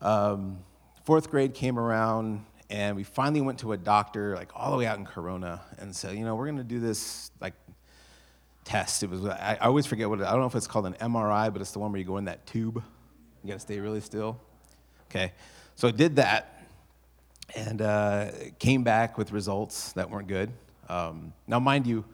Um, 0.00 0.58
fourth 1.04 1.30
grade 1.30 1.54
came 1.54 1.78
around, 1.78 2.44
and 2.72 2.96
we 2.96 3.04
finally 3.04 3.42
went 3.42 3.58
to 3.58 3.72
a 3.72 3.76
doctor, 3.76 4.34
like 4.34 4.48
all 4.56 4.70
the 4.70 4.78
way 4.78 4.86
out 4.86 4.98
in 4.98 5.04
Corona, 5.04 5.60
and 5.78 5.94
said, 5.94 6.16
you 6.16 6.24
know, 6.24 6.34
we're 6.34 6.46
going 6.46 6.56
to 6.56 6.64
do 6.64 6.80
this 6.80 7.30
like 7.38 7.52
test. 8.64 9.02
It 9.02 9.10
was 9.10 9.26
I, 9.26 9.58
always 9.60 9.84
forget 9.84 10.08
what 10.08 10.20
it, 10.20 10.26
I 10.26 10.30
don't 10.30 10.40
know 10.40 10.46
if 10.46 10.54
it's 10.54 10.66
called 10.66 10.86
an 10.86 10.94
MRI, 10.94 11.52
but 11.52 11.60
it's 11.60 11.72
the 11.72 11.80
one 11.80 11.92
where 11.92 11.98
you 11.98 12.06
go 12.06 12.16
in 12.16 12.24
that 12.24 12.46
tube. 12.46 12.82
You 13.44 13.48
got 13.48 13.54
to 13.54 13.60
stay 13.60 13.78
really 13.78 14.00
still. 14.00 14.40
Okay, 15.10 15.32
so 15.76 15.86
I 15.86 15.90
did 15.90 16.16
that 16.16 16.64
and 17.54 17.82
uh, 17.82 18.30
came 18.58 18.82
back 18.82 19.18
with 19.18 19.32
results 19.32 19.92
that 19.92 20.08
weren't 20.08 20.28
good. 20.28 20.50
Um, 20.88 21.34
now, 21.46 21.60
mind 21.60 21.86
you, 21.86 22.06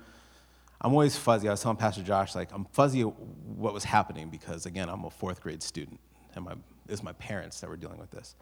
I'm 0.81 0.90
always 0.90 1.16
fuzzy. 1.16 1.47
I 1.47 1.53
was 1.53 1.62
telling 1.62 1.77
Pastor 1.77 2.03
Josh, 2.03 2.35
like, 2.35 2.51
I'm 2.53 2.64
fuzzy 2.73 3.03
what 3.03 3.73
was 3.73 3.85
happening 3.85 4.29
because, 4.29 4.66
again, 4.66 4.88
I'm 4.88 5.05
a 5.05 5.11
fourth 5.11 5.40
grade 5.40 5.62
student, 5.62 6.01
and 6.35 6.44
my, 6.44 6.55
it's 6.88 7.05
my 7.05 7.12
parents 7.12 7.61
that 7.61 7.71
were 7.71 7.77
dealing 7.77 7.99
with 7.99 8.11
this. 8.11 8.35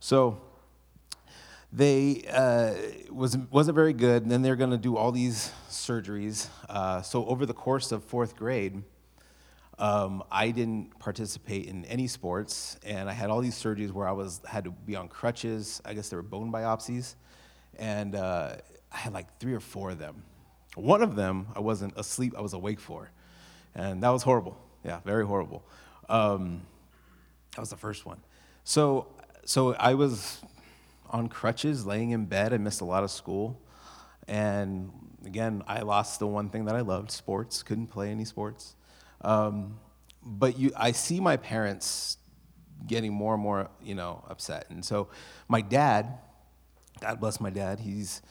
So 0.00 0.42
they 1.74 2.22
uh, 2.32 2.74
was, 3.10 3.36
wasn't 3.50 3.74
very 3.74 3.92
good, 3.92 4.22
and 4.22 4.30
then 4.30 4.42
they're 4.42 4.54
going 4.54 4.70
to 4.70 4.78
do 4.78 4.96
all 4.96 5.10
these 5.10 5.50
surgeries. 5.68 6.48
Uh, 6.68 7.02
so 7.02 7.26
over 7.26 7.46
the 7.46 7.54
course 7.54 7.90
of 7.90 8.04
fourth 8.04 8.36
grade, 8.36 8.80
um, 9.80 10.22
I 10.30 10.52
didn't 10.52 10.96
participate 11.00 11.66
in 11.66 11.84
any 11.86 12.06
sports, 12.06 12.78
and 12.84 13.10
I 13.10 13.12
had 13.12 13.28
all 13.28 13.40
these 13.40 13.56
surgeries 13.56 13.90
where 13.90 14.06
I 14.06 14.12
was 14.12 14.40
had 14.46 14.64
to 14.64 14.70
be 14.70 14.94
on 14.94 15.08
crutches. 15.08 15.82
I 15.84 15.94
guess 15.94 16.10
they 16.10 16.16
were 16.16 16.22
bone 16.22 16.52
biopsies, 16.52 17.16
and 17.76 18.14
uh, 18.14 18.52
I 18.92 18.96
had 18.96 19.12
like 19.12 19.26
three 19.40 19.52
or 19.52 19.60
four 19.60 19.90
of 19.90 19.98
them. 19.98 20.22
One 20.76 21.02
of 21.02 21.16
them 21.16 21.48
I 21.56 21.60
wasn't 21.60 21.94
asleep; 21.96 22.34
I 22.38 22.40
was 22.40 22.52
awake 22.52 22.78
for, 22.78 23.10
and 23.74 24.00
that 24.04 24.10
was 24.10 24.22
horrible. 24.22 24.56
Yeah, 24.84 25.00
very 25.04 25.26
horrible. 25.26 25.64
Um, 26.08 26.62
that 27.56 27.60
was 27.60 27.70
the 27.70 27.76
first 27.76 28.06
one. 28.06 28.20
So, 28.62 29.08
so 29.44 29.74
I 29.74 29.94
was 29.94 30.40
on 31.10 31.28
crutches, 31.28 31.86
laying 31.86 32.10
in 32.10 32.26
bed. 32.26 32.52
I 32.52 32.58
missed 32.58 32.80
a 32.80 32.84
lot 32.84 33.04
of 33.04 33.10
school, 33.10 33.60
and 34.26 34.90
again, 35.24 35.62
I 35.66 35.80
lost 35.80 36.18
the 36.18 36.26
one 36.26 36.48
thing 36.48 36.64
that 36.66 36.76
I 36.76 36.80
loved: 36.80 37.10
sports. 37.10 37.62
Couldn't 37.62 37.88
play 37.88 38.10
any 38.10 38.24
sports. 38.24 38.76
Um, 39.20 39.78
but 40.24 40.58
you, 40.58 40.72
I 40.76 40.92
see 40.92 41.20
my 41.20 41.36
parents 41.36 42.18
getting 42.86 43.12
more 43.12 43.34
and 43.34 43.42
more, 43.42 43.70
you 43.82 43.94
know, 43.94 44.24
upset. 44.28 44.66
And 44.70 44.84
so 44.84 45.08
my 45.48 45.60
dad, 45.60 46.18
God 47.00 47.20
bless 47.20 47.40
my 47.40 47.50
dad, 47.50 47.80
he's, 47.80 48.22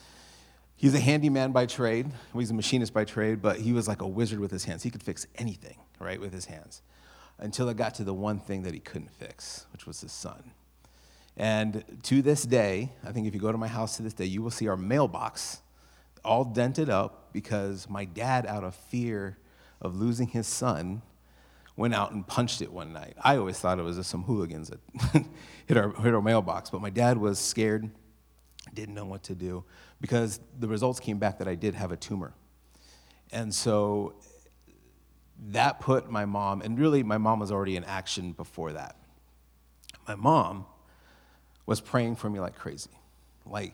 he's 0.75 0.93
a 0.93 0.99
handyman 0.99 1.51
by 1.51 1.65
trade. 1.65 2.11
He's 2.33 2.51
a 2.51 2.53
machinist 2.53 2.93
by 2.93 3.05
trade, 3.05 3.41
but 3.41 3.57
he 3.57 3.73
was 3.73 3.87
like 3.87 4.01
a 4.01 4.07
wizard 4.07 4.39
with 4.39 4.51
his 4.51 4.65
hands. 4.65 4.83
He 4.83 4.89
could 4.89 5.03
fix 5.03 5.25
anything, 5.35 5.77
right, 5.99 6.19
with 6.19 6.33
his 6.33 6.45
hands. 6.45 6.81
Until 7.39 7.67
it 7.69 7.77
got 7.77 7.95
to 7.95 8.03
the 8.03 8.13
one 8.13 8.39
thing 8.39 8.63
that 8.63 8.73
he 8.73 8.79
couldn't 8.79 9.11
fix, 9.11 9.65
which 9.71 9.87
was 9.87 10.01
his 10.01 10.11
son. 10.11 10.51
And 11.35 11.83
to 12.03 12.21
this 12.21 12.43
day, 12.43 12.91
I 13.03 13.11
think 13.11 13.27
if 13.27 13.33
you 13.33 13.39
go 13.39 13.51
to 13.51 13.57
my 13.57 13.67
house 13.67 13.97
to 13.97 14.03
this 14.03 14.13
day, 14.13 14.25
you 14.25 14.41
will 14.41 14.51
see 14.51 14.67
our 14.67 14.77
mailbox 14.77 15.61
all 16.23 16.45
dented 16.45 16.89
up 16.89 17.33
because 17.33 17.89
my 17.89 18.05
dad, 18.05 18.45
out 18.45 18.63
of 18.63 18.75
fear 18.75 19.37
of 19.81 19.95
losing 19.95 20.27
his 20.27 20.47
son, 20.47 21.01
went 21.75 21.93
out 21.93 22.11
and 22.11 22.25
punched 22.27 22.61
it 22.61 22.71
one 22.71 22.93
night. 22.93 23.15
I 23.21 23.37
always 23.37 23.59
thought 23.59 23.79
it 23.79 23.83
was 23.83 23.97
just 23.97 24.09
some 24.09 24.23
hooligans 24.23 24.69
that 24.69 25.25
hit, 25.65 25.75
our, 25.75 25.91
hit 25.93 26.13
our 26.13 26.21
mailbox, 26.21 26.69
but 26.69 26.81
my 26.81 26.91
dad 26.91 27.17
was 27.17 27.39
scared, 27.39 27.89
didn't 28.73 28.93
know 28.93 29.05
what 29.05 29.23
to 29.23 29.35
do, 29.35 29.63
because 29.99 30.39
the 30.59 30.67
results 30.67 30.99
came 30.99 31.17
back 31.17 31.39
that 31.39 31.47
I 31.47 31.55
did 31.55 31.73
have 31.73 31.91
a 31.91 31.97
tumor. 31.97 32.33
And 33.31 33.53
so 33.53 34.13
that 35.47 35.79
put 35.79 36.09
my 36.11 36.25
mom, 36.25 36.61
and 36.61 36.79
really 36.79 37.01
my 37.01 37.17
mom 37.17 37.39
was 37.39 37.51
already 37.51 37.75
in 37.75 37.83
action 37.83 38.33
before 38.33 38.73
that. 38.73 38.97
My 40.07 40.15
mom 40.15 40.65
was 41.65 41.81
praying 41.81 42.15
for 42.15 42.29
me 42.29 42.39
like 42.39 42.55
crazy. 42.55 42.89
Like, 43.45 43.73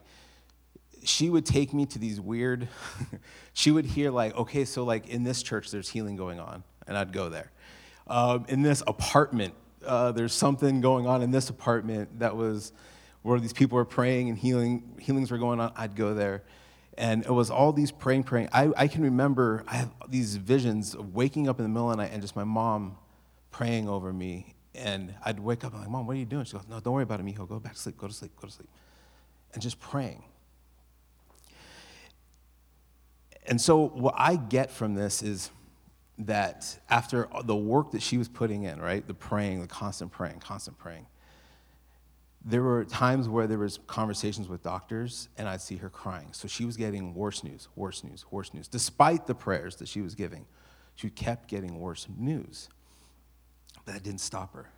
she 1.04 1.30
would 1.30 1.45
take 1.45 1.73
me 1.73 1.86
to 1.86 1.97
these 1.97 2.19
weird 2.19 2.67
she 3.54 3.71
would 3.71 3.86
hear 3.86 4.12
like 4.12 4.36
okay 4.36 4.65
so 4.65 4.84
like 4.84 5.08
in 5.08 5.23
this 5.23 5.41
church 5.41 5.71
there's 5.71 5.88
healing 5.88 6.17
going 6.17 6.41
on 6.41 6.62
and 6.88 6.97
i'd 6.97 7.13
go 7.13 7.30
there. 7.30 7.52
Um, 8.08 8.45
in 8.49 8.63
this 8.63 8.84
apartment 8.86 9.54
uh, 9.86 10.12
there's 10.12 10.34
something 10.34 10.82
going 10.82 11.08
on 11.08 11.21
in 11.21 11.32
this 11.32 11.49
apartment 11.49 12.19
that 12.19 12.36
was 12.36 12.73
where 13.21 13.39
these 13.39 13.54
people 13.54 13.75
were 13.75 13.86
praying 13.86 14.30
and 14.30 14.38
healing 14.38 14.95
healings 14.99 15.32
were 15.32 15.38
going 15.38 15.60
on. 15.60 15.71
I'd 15.75 15.95
go 15.95 16.13
there. 16.13 16.43
And 16.97 17.23
it 17.23 17.32
was 17.32 17.49
all 17.49 17.71
these 17.71 17.91
praying 17.91 18.23
praying. 18.23 18.49
I, 18.52 18.71
I 18.75 18.88
can 18.88 19.04
remember 19.04 19.63
i 19.67 19.75
have 19.75 19.91
these 20.08 20.36
visions 20.36 20.95
of 20.95 21.13
waking 21.13 21.47
up 21.47 21.60
in 21.60 21.63
the 21.63 21.69
middle 21.69 21.91
of 21.91 21.97
the 21.97 22.04
night 22.04 22.12
and 22.12 22.21
just 22.21 22.36
my 22.36 22.43
mom 22.43 22.97
praying 23.52 23.88
over 23.88 24.12
me 24.12 24.56
and 24.75 25.13
i'd 25.25 25.39
wake 25.39 25.63
up 25.63 25.73
and 25.73 25.82
I'm 25.82 25.86
like 25.86 25.91
mom 25.91 26.08
what 26.08 26.15
are 26.15 26.19
you 26.19 26.25
doing 26.25 26.45
she 26.45 26.53
goes 26.53 26.67
no 26.69 26.79
don't 26.79 26.93
worry 26.93 27.03
about 27.03 27.19
it 27.19 27.25
mijo 27.25 27.47
go 27.47 27.60
back 27.60 27.73
to 27.73 27.79
sleep 27.79 27.97
go 27.97 28.08
to 28.08 28.13
sleep 28.13 28.32
go 28.39 28.47
to 28.47 28.53
sleep 28.53 28.69
and 29.53 29.62
just 29.62 29.79
praying 29.79 30.23
and 33.49 33.60
so, 33.60 33.88
what 33.88 34.13
I 34.15 34.36
get 34.36 34.69
from 34.69 34.93
this 34.93 35.23
is 35.23 35.49
that 36.19 36.77
after 36.88 37.27
the 37.45 37.55
work 37.55 37.91
that 37.91 38.01
she 38.03 38.17
was 38.17 38.27
putting 38.27 38.63
in, 38.63 38.79
right, 38.79 39.05
the 39.05 39.15
praying, 39.15 39.62
the 39.62 39.67
constant 39.67 40.12
praying, 40.12 40.39
constant 40.39 40.77
praying, 40.77 41.08
there 42.45 42.62
were 42.62 42.86
times 42.86 43.27
where 43.27 43.47
there 43.47 43.58
was 43.58 43.79
conversations 43.88 44.47
with 44.47 44.62
doctors 44.62 45.29
and 45.36 45.47
I'd 45.47 45.62
see 45.62 45.77
her 45.77 45.89
crying. 45.89 46.29
So 46.32 46.47
she 46.47 46.63
was 46.63 46.77
getting 46.77 47.15
worse 47.15 47.43
news, 47.43 47.67
worse 47.75 48.03
news, 48.03 48.23
worse 48.29 48.53
news. 48.53 48.67
Despite 48.67 49.25
the 49.25 49.36
prayers 49.36 49.77
that 49.77 49.88
she 49.88 50.01
was 50.01 50.13
giving, 50.13 50.45
she 50.93 51.10
kept 51.10 51.49
getting 51.49 51.79
worse 51.79 52.08
news. 52.17 52.69
That 53.89 54.04
didn't 54.04 54.21
stop 54.21 54.54
her. 54.54 54.69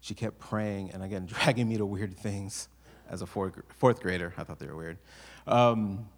She 0.00 0.14
kept 0.14 0.38
praying 0.38 0.90
and 0.90 1.02
again, 1.02 1.26
dragging 1.32 1.68
me 1.68 1.76
to 1.76 1.86
weird 1.86 2.16
things 2.16 2.68
as 3.08 3.22
a 3.22 3.26
fourth, 3.26 3.54
fourth 3.68 4.00
grader. 4.00 4.34
I 4.36 4.44
thought 4.44 4.58
they 4.58 4.66
were 4.66 4.76
weird. 4.76 4.98
Um, 5.46 6.08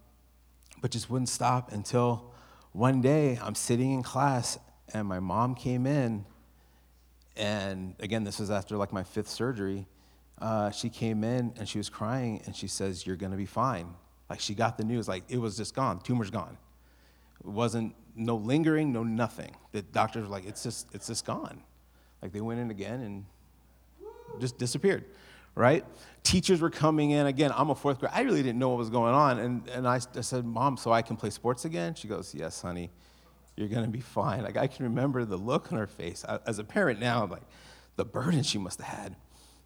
but 0.81 0.91
just 0.91 1.11
wouldn't 1.11 1.29
stop 1.29 1.73
until 1.73 2.33
one 2.73 3.01
day 3.01 3.39
I'm 3.43 3.55
sitting 3.55 3.93
in 3.93 4.03
class 4.03 4.59
and 4.93 5.07
my 5.07 5.21
mom 5.21 5.55
came 5.55 5.87
in. 5.87 6.25
And 7.37 7.95
again, 8.01 8.25
this 8.25 8.39
was 8.39 8.51
after 8.51 8.77
like 8.77 8.93
my 8.93 9.03
fifth 9.03 9.29
surgery. 9.29 9.87
Uh, 10.39 10.71
she 10.71 10.89
came 10.89 11.23
in 11.23 11.53
and 11.59 11.69
she 11.69 11.79
was 11.79 11.89
crying 11.89 12.43
and 12.47 12.57
she 12.57 12.67
says, 12.67 13.07
You're 13.07 13.17
going 13.17 13.33
to 13.33 13.37
be 13.37 13.47
fine. 13.47 13.95
Like 14.29 14.41
she 14.41 14.55
got 14.55 14.79
the 14.79 14.85
news, 14.85 15.09
like 15.09 15.25
it 15.29 15.39
was 15.39 15.57
just 15.57 15.75
gone, 15.75 16.01
tumor's 16.01 16.31
gone. 16.31 16.57
It 17.41 17.47
wasn't 17.47 17.95
no 18.15 18.37
lingering, 18.37 18.93
no 18.93 19.03
nothing. 19.03 19.55
The 19.73 19.83
doctors 19.83 20.23
were 20.23 20.29
like, 20.29 20.47
it's 20.47 20.63
just, 20.63 20.89
it's 20.95 21.07
just 21.07 21.25
gone. 21.25 21.63
Like 22.23 22.33
they 22.33 22.41
went 22.41 22.61
in 22.61 22.71
again 22.71 23.01
and 23.01 23.25
just 24.39 24.59
disappeared, 24.59 25.05
right? 25.55 25.85
Teachers 26.23 26.61
were 26.61 26.71
coming 26.71 27.11
in 27.11 27.27
again. 27.27 27.53
I'm 27.55 27.71
a 27.71 27.75
fourth 27.75 27.99
grade. 27.99 28.13
I 28.15 28.23
really 28.23 28.43
didn't 28.43 28.59
know 28.59 28.69
what 28.71 28.79
was 28.79 28.91
going 28.91 29.15
on. 29.15 29.39
And, 29.39 29.69
and 29.69 29.89
I, 29.89 30.01
I 30.15 30.21
said, 30.21 30.45
Mom, 30.45 30.77
so 30.77 30.93
I 30.93 31.03
can 31.03 31.17
play 31.17 31.31
sports 31.31 31.65
again? 31.65 31.95
She 31.95 32.09
goes, 32.09 32.35
Yes, 32.35 32.61
honey, 32.61 32.91
you're 33.57 33.69
going 33.69 33.85
to 33.85 33.91
be 33.91 34.01
fine. 34.01 34.43
Like 34.43 34.57
I 34.57 34.67
can 34.67 34.85
remember 34.85 35.25
the 35.25 35.37
look 35.37 35.73
on 35.73 35.79
her 35.79 35.87
face. 35.87 36.25
I, 36.29 36.39
as 36.47 36.59
a 36.59 36.65
parent 36.65 37.01
now, 37.01 37.27
like 37.27 37.43
the 37.97 38.05
burden 38.05 38.43
she 38.43 38.59
must 38.59 38.81
have 38.81 38.99
had. 38.99 39.17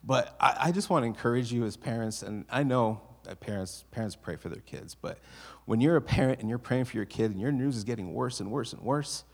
But 0.02 0.36
I, 0.40 0.56
I 0.64 0.72
just 0.72 0.90
want 0.90 1.02
to 1.02 1.06
encourage 1.06 1.52
you 1.52 1.64
as 1.64 1.76
parents, 1.76 2.22
and 2.22 2.44
I 2.50 2.62
know 2.62 3.00
that 3.24 3.40
parents, 3.40 3.84
parents 3.90 4.16
pray 4.16 4.36
for 4.36 4.50
their 4.50 4.60
kids, 4.60 4.94
but 4.94 5.18
when 5.64 5.80
you're 5.80 5.96
a 5.96 6.02
parent 6.02 6.40
and 6.40 6.48
you're 6.48 6.58
praying 6.58 6.84
for 6.84 6.96
your 6.96 7.06
kid 7.06 7.30
and 7.30 7.40
your 7.40 7.52
news 7.52 7.76
is 7.76 7.84
getting 7.84 8.12
worse 8.12 8.40
and 8.40 8.50
worse 8.50 8.74
and 8.74 8.82
worse, 8.82 9.24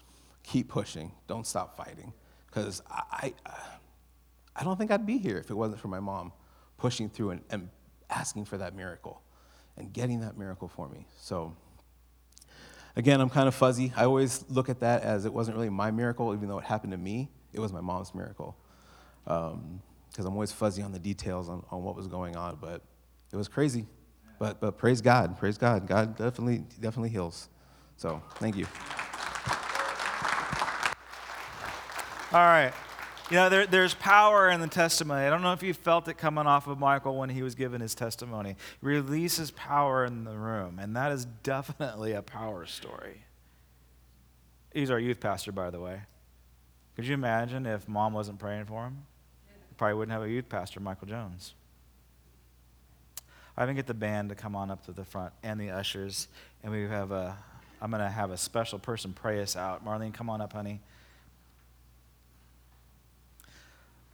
keep 0.44 0.68
pushing. 0.68 1.10
Don't 1.26 1.46
stop 1.46 1.76
fighting. 1.76 2.12
Because 2.50 2.82
I, 2.90 3.32
I, 4.56 4.64
don't 4.64 4.76
think 4.76 4.90
I'd 4.90 5.06
be 5.06 5.18
here 5.18 5.38
if 5.38 5.50
it 5.50 5.54
wasn't 5.54 5.80
for 5.80 5.88
my 5.88 6.00
mom 6.00 6.32
pushing 6.76 7.08
through 7.08 7.30
and, 7.30 7.42
and 7.50 7.68
asking 8.08 8.44
for 8.44 8.58
that 8.58 8.74
miracle 8.74 9.22
and 9.76 9.92
getting 9.92 10.20
that 10.20 10.36
miracle 10.36 10.66
for 10.66 10.88
me. 10.88 11.06
So, 11.20 11.54
again, 12.96 13.20
I'm 13.20 13.30
kind 13.30 13.46
of 13.46 13.54
fuzzy. 13.54 13.92
I 13.96 14.04
always 14.04 14.44
look 14.48 14.68
at 14.68 14.80
that 14.80 15.02
as 15.02 15.24
it 15.24 15.32
wasn't 15.32 15.56
really 15.56 15.70
my 15.70 15.90
miracle, 15.90 16.34
even 16.34 16.48
though 16.48 16.58
it 16.58 16.64
happened 16.64 16.92
to 16.92 16.98
me. 16.98 17.30
It 17.52 17.60
was 17.60 17.72
my 17.72 17.80
mom's 17.80 18.14
miracle. 18.14 18.56
Because 19.24 19.54
um, 19.54 20.26
I'm 20.26 20.32
always 20.32 20.52
fuzzy 20.52 20.82
on 20.82 20.92
the 20.92 20.98
details 20.98 21.48
on, 21.48 21.64
on 21.70 21.84
what 21.84 21.94
was 21.94 22.08
going 22.08 22.36
on. 22.36 22.58
But 22.60 22.82
it 23.32 23.36
was 23.36 23.48
crazy. 23.48 23.86
But, 24.38 24.60
but 24.60 24.76
praise 24.78 25.00
God. 25.00 25.38
Praise 25.38 25.58
God. 25.58 25.86
God 25.86 26.16
definitely, 26.16 26.64
definitely 26.80 27.10
heals. 27.10 27.48
So 27.96 28.22
thank 28.36 28.56
you. 28.56 28.66
All 32.32 32.38
right. 32.38 32.72
You 33.28 33.36
know, 33.36 33.48
there, 33.48 33.66
there's 33.66 33.94
power 33.94 34.50
in 34.50 34.60
the 34.60 34.68
testimony. 34.68 35.24
I 35.24 35.30
don't 35.30 35.42
know 35.42 35.52
if 35.52 35.62
you 35.62 35.74
felt 35.74 36.08
it 36.08 36.14
coming 36.14 36.46
off 36.46 36.66
of 36.66 36.78
Michael 36.78 37.16
when 37.16 37.28
he 37.28 37.42
was 37.42 37.54
giving 37.54 37.80
his 37.80 37.94
testimony. 37.94 38.56
Releases 38.82 39.50
power 39.50 40.04
in 40.04 40.24
the 40.24 40.36
room, 40.36 40.78
and 40.80 40.96
that 40.96 41.12
is 41.12 41.26
definitely 41.42 42.12
a 42.12 42.22
power 42.22 42.66
story. 42.66 43.22
He's 44.72 44.90
our 44.90 44.98
youth 44.98 45.20
pastor, 45.20 45.52
by 45.52 45.70
the 45.70 45.80
way. 45.80 46.02
Could 46.96 47.06
you 47.06 47.14
imagine 47.14 47.66
if 47.66 47.88
mom 47.88 48.12
wasn't 48.12 48.38
praying 48.38 48.66
for 48.66 48.84
him? 48.84 48.98
probably 49.80 49.94
wouldn't 49.94 50.12
have 50.12 50.22
a 50.22 50.28
youth 50.28 50.46
pastor, 50.46 50.78
Michael 50.78 51.08
Jones. 51.08 51.54
I 53.56 53.62
even 53.62 53.76
get 53.76 53.86
the 53.86 53.94
band 53.94 54.28
to 54.28 54.34
come 54.34 54.54
on 54.54 54.70
up 54.70 54.84
to 54.84 54.92
the 54.92 55.06
front 55.06 55.32
and 55.42 55.58
the 55.58 55.70
ushers, 55.70 56.28
and 56.62 56.70
we 56.70 56.82
have 56.82 57.10
a. 57.10 57.36
I'm 57.80 57.90
to 57.92 58.08
have 58.10 58.30
a 58.30 58.36
special 58.36 58.78
person 58.78 59.14
pray 59.14 59.40
us 59.40 59.56
out. 59.56 59.82
Marlene, 59.82 60.12
come 60.12 60.28
on 60.28 60.42
up, 60.42 60.52
honey. 60.52 60.80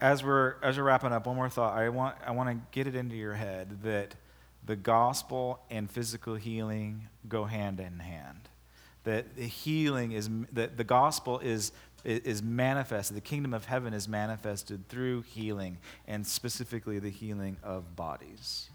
As 0.00 0.22
we're 0.22 0.56
as 0.62 0.76
we're 0.76 0.84
wrapping 0.84 1.12
up, 1.12 1.26
one 1.26 1.36
more 1.36 1.48
thought. 1.48 1.76
I 1.76 1.88
want 1.88 2.16
I 2.26 2.32
want 2.32 2.50
to 2.50 2.66
get 2.70 2.86
it 2.86 2.94
into 2.94 3.16
your 3.16 3.34
head 3.34 3.82
that 3.82 4.14
the 4.64 4.76
gospel 4.76 5.60
and 5.70 5.90
physical 5.90 6.34
healing 6.34 7.08
go 7.28 7.44
hand 7.44 7.80
in 7.80 8.00
hand. 8.00 8.48
That 9.04 9.36
the 9.36 9.46
healing 9.46 10.12
is 10.12 10.28
that 10.52 10.76
the 10.76 10.84
gospel 10.84 11.38
is 11.38 11.72
is 12.04 12.42
manifested, 12.42 13.16
the 13.16 13.20
kingdom 13.20 13.52
of 13.52 13.64
heaven 13.64 13.92
is 13.92 14.06
manifested 14.06 14.88
through 14.88 15.22
healing, 15.22 15.78
and 16.06 16.26
specifically 16.26 16.98
the 16.98 17.10
healing 17.10 17.56
of 17.62 17.96
bodies. 17.96 18.70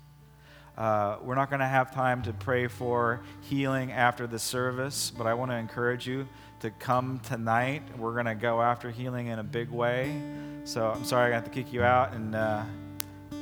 Uh, 0.78 1.18
we're 1.22 1.36
not 1.36 1.50
going 1.50 1.60
to 1.60 1.68
have 1.68 1.94
time 1.94 2.22
to 2.24 2.34
pray 2.34 2.68
for 2.68 3.22
healing 3.42 3.92
after 3.92 4.26
the 4.26 4.40
service, 4.40 5.12
but 5.18 5.28
I 5.28 5.34
want 5.34 5.52
to 5.52 5.56
encourage 5.56 6.08
you 6.08 6.28
to 6.62 6.72
come 6.72 7.20
tonight. 7.20 7.84
We're 7.98 8.14
going 8.14 8.26
to 8.26 8.36
go 8.36 8.62
after 8.62 8.90
healing 8.90 9.28
in 9.28 9.40
a 9.40 9.44
big 9.44 9.70
way. 9.70 10.22
So 10.64 10.92
I'm 10.92 11.04
sorry 11.04 11.32
I 11.32 11.36
have 11.36 11.44
to 11.44 11.50
kick 11.50 11.74
you 11.74 11.84
out, 11.84 12.14
and 12.14 12.36
uh, 12.36 12.64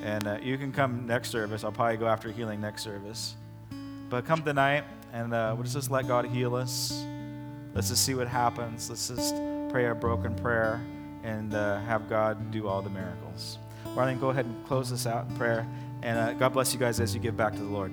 and 0.03 0.25
uh, 0.25 0.38
you 0.41 0.58
can 0.58 0.71
come 0.71 1.05
next 1.05 1.29
service. 1.29 1.63
I'll 1.63 1.71
probably 1.71 1.97
go 1.97 2.08
after 2.08 2.32
healing 2.32 2.62
next 2.62 2.84
service, 2.84 3.36
but 4.10 4.25
come 4.25 4.41
tonight, 4.41 4.86
and 5.12 5.34
uh, 5.34 5.53
we'll 5.55 5.67
just 5.67 5.91
let 5.91 6.08
God 6.08 6.25
heal 6.25 6.55
us. 6.55 7.03
Let's 7.73 7.89
just 7.89 8.05
see 8.05 8.15
what 8.15 8.27
happens. 8.27 8.89
Let's 8.89 9.10
just 9.10 9.36
pray 9.69 9.88
a 9.88 9.95
broken 9.95 10.34
prayer 10.36 10.82
and 11.23 11.53
uh, 11.53 11.79
have 11.82 12.10
God 12.10 12.51
do 12.51 12.67
all 12.67 12.82
the 12.82 12.89
miracles. 12.89 13.58
Marlene, 13.88 14.19
go 14.19 14.29
ahead 14.29 14.45
and 14.45 14.65
close 14.65 14.89
this 14.89 15.05
out 15.05 15.29
in 15.29 15.36
prayer. 15.36 15.67
And 16.01 16.17
uh, 16.17 16.34
God 16.34 16.53
bless 16.53 16.73
you 16.73 16.79
guys 16.79 16.99
as 16.99 17.13
you 17.13 17.19
give 17.19 17.36
back 17.36 17.53
to 17.53 17.60
the 17.60 17.65
Lord. 17.65 17.91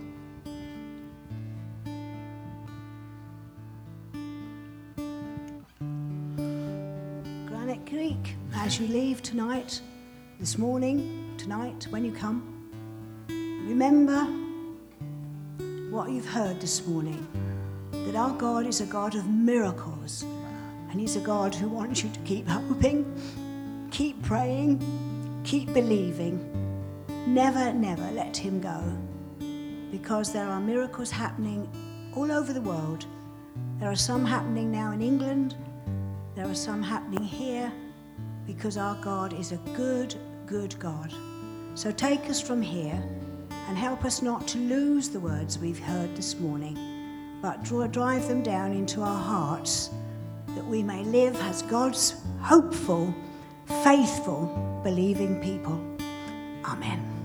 Creek, 7.89 8.35
as 8.57 8.81
you 8.81 8.89
leave 8.89 9.23
tonight, 9.23 9.81
this 10.41 10.59
morning, 10.59 11.33
tonight, 11.39 11.87
when 11.91 12.05
you 12.05 12.11
come, 12.11 12.69
remember 13.29 14.25
what 15.89 16.11
you've 16.11 16.27
heard 16.27 16.61
this 16.61 16.85
morning 16.85 17.25
that 17.93 18.17
our 18.17 18.33
God 18.33 18.67
is 18.67 18.81
a 18.81 18.87
God 18.87 19.15
of 19.15 19.29
miracles 19.29 20.25
and 20.91 20.99
He's 20.99 21.15
a 21.15 21.21
God 21.21 21.55
who 21.55 21.69
wants 21.69 22.03
you 22.03 22.11
to 22.11 22.19
keep 22.21 22.49
hoping, 22.49 23.07
keep 23.93 24.21
praying, 24.21 24.83
keep 25.45 25.73
believing. 25.73 26.41
Never, 27.29 27.73
never 27.73 28.11
let 28.11 28.37
Him 28.37 28.61
go. 28.61 28.83
Because 29.93 30.33
there 30.33 30.49
are 30.49 30.59
miracles 30.59 31.13
happening 31.13 31.69
all 32.17 32.33
over 32.33 32.53
the 32.53 32.61
world. 32.61 33.07
There 33.79 33.89
are 33.89 33.97
some 33.97 34.25
happening 34.25 34.73
now 34.73 34.91
in 34.91 35.01
England, 35.01 35.55
there 36.47 36.53
are 36.53 36.55
some 36.55 36.81
happening 36.81 37.25
here, 37.25 37.73
because 38.47 38.77
our 38.77 38.95
God 39.03 39.33
is 39.33 39.51
a 39.51 39.57
good, 39.75 40.15
good 40.47 40.79
God. 40.79 41.13
So 41.75 41.91
take 41.91 42.31
us 42.31 42.41
from 42.41 42.63
here 42.63 43.03
and 43.51 43.77
help 43.77 44.05
us 44.05 44.23
not 44.23 44.47
to 44.49 44.59
lose 44.59 45.09
the 45.09 45.19
words 45.19 45.59
we've 45.59 45.81
heard 45.81 46.15
this 46.15 46.39
morning, 46.39 46.79
but 47.43 47.65
draw, 47.65 47.89
drive 47.89 48.29
them 48.29 48.45
down 48.45 48.71
into 48.71 49.01
our 49.03 49.21
hearts 49.21 49.91
that 50.55 50.65
we 50.65 50.85
may 50.85 51.03
live 51.03 51.35
as 51.41 51.63
God's 51.63 52.15
hopeful, 52.41 53.13
faithful, 53.83 54.81
believing 54.85 55.43
people. 55.43 55.85
Amen. 56.65 57.16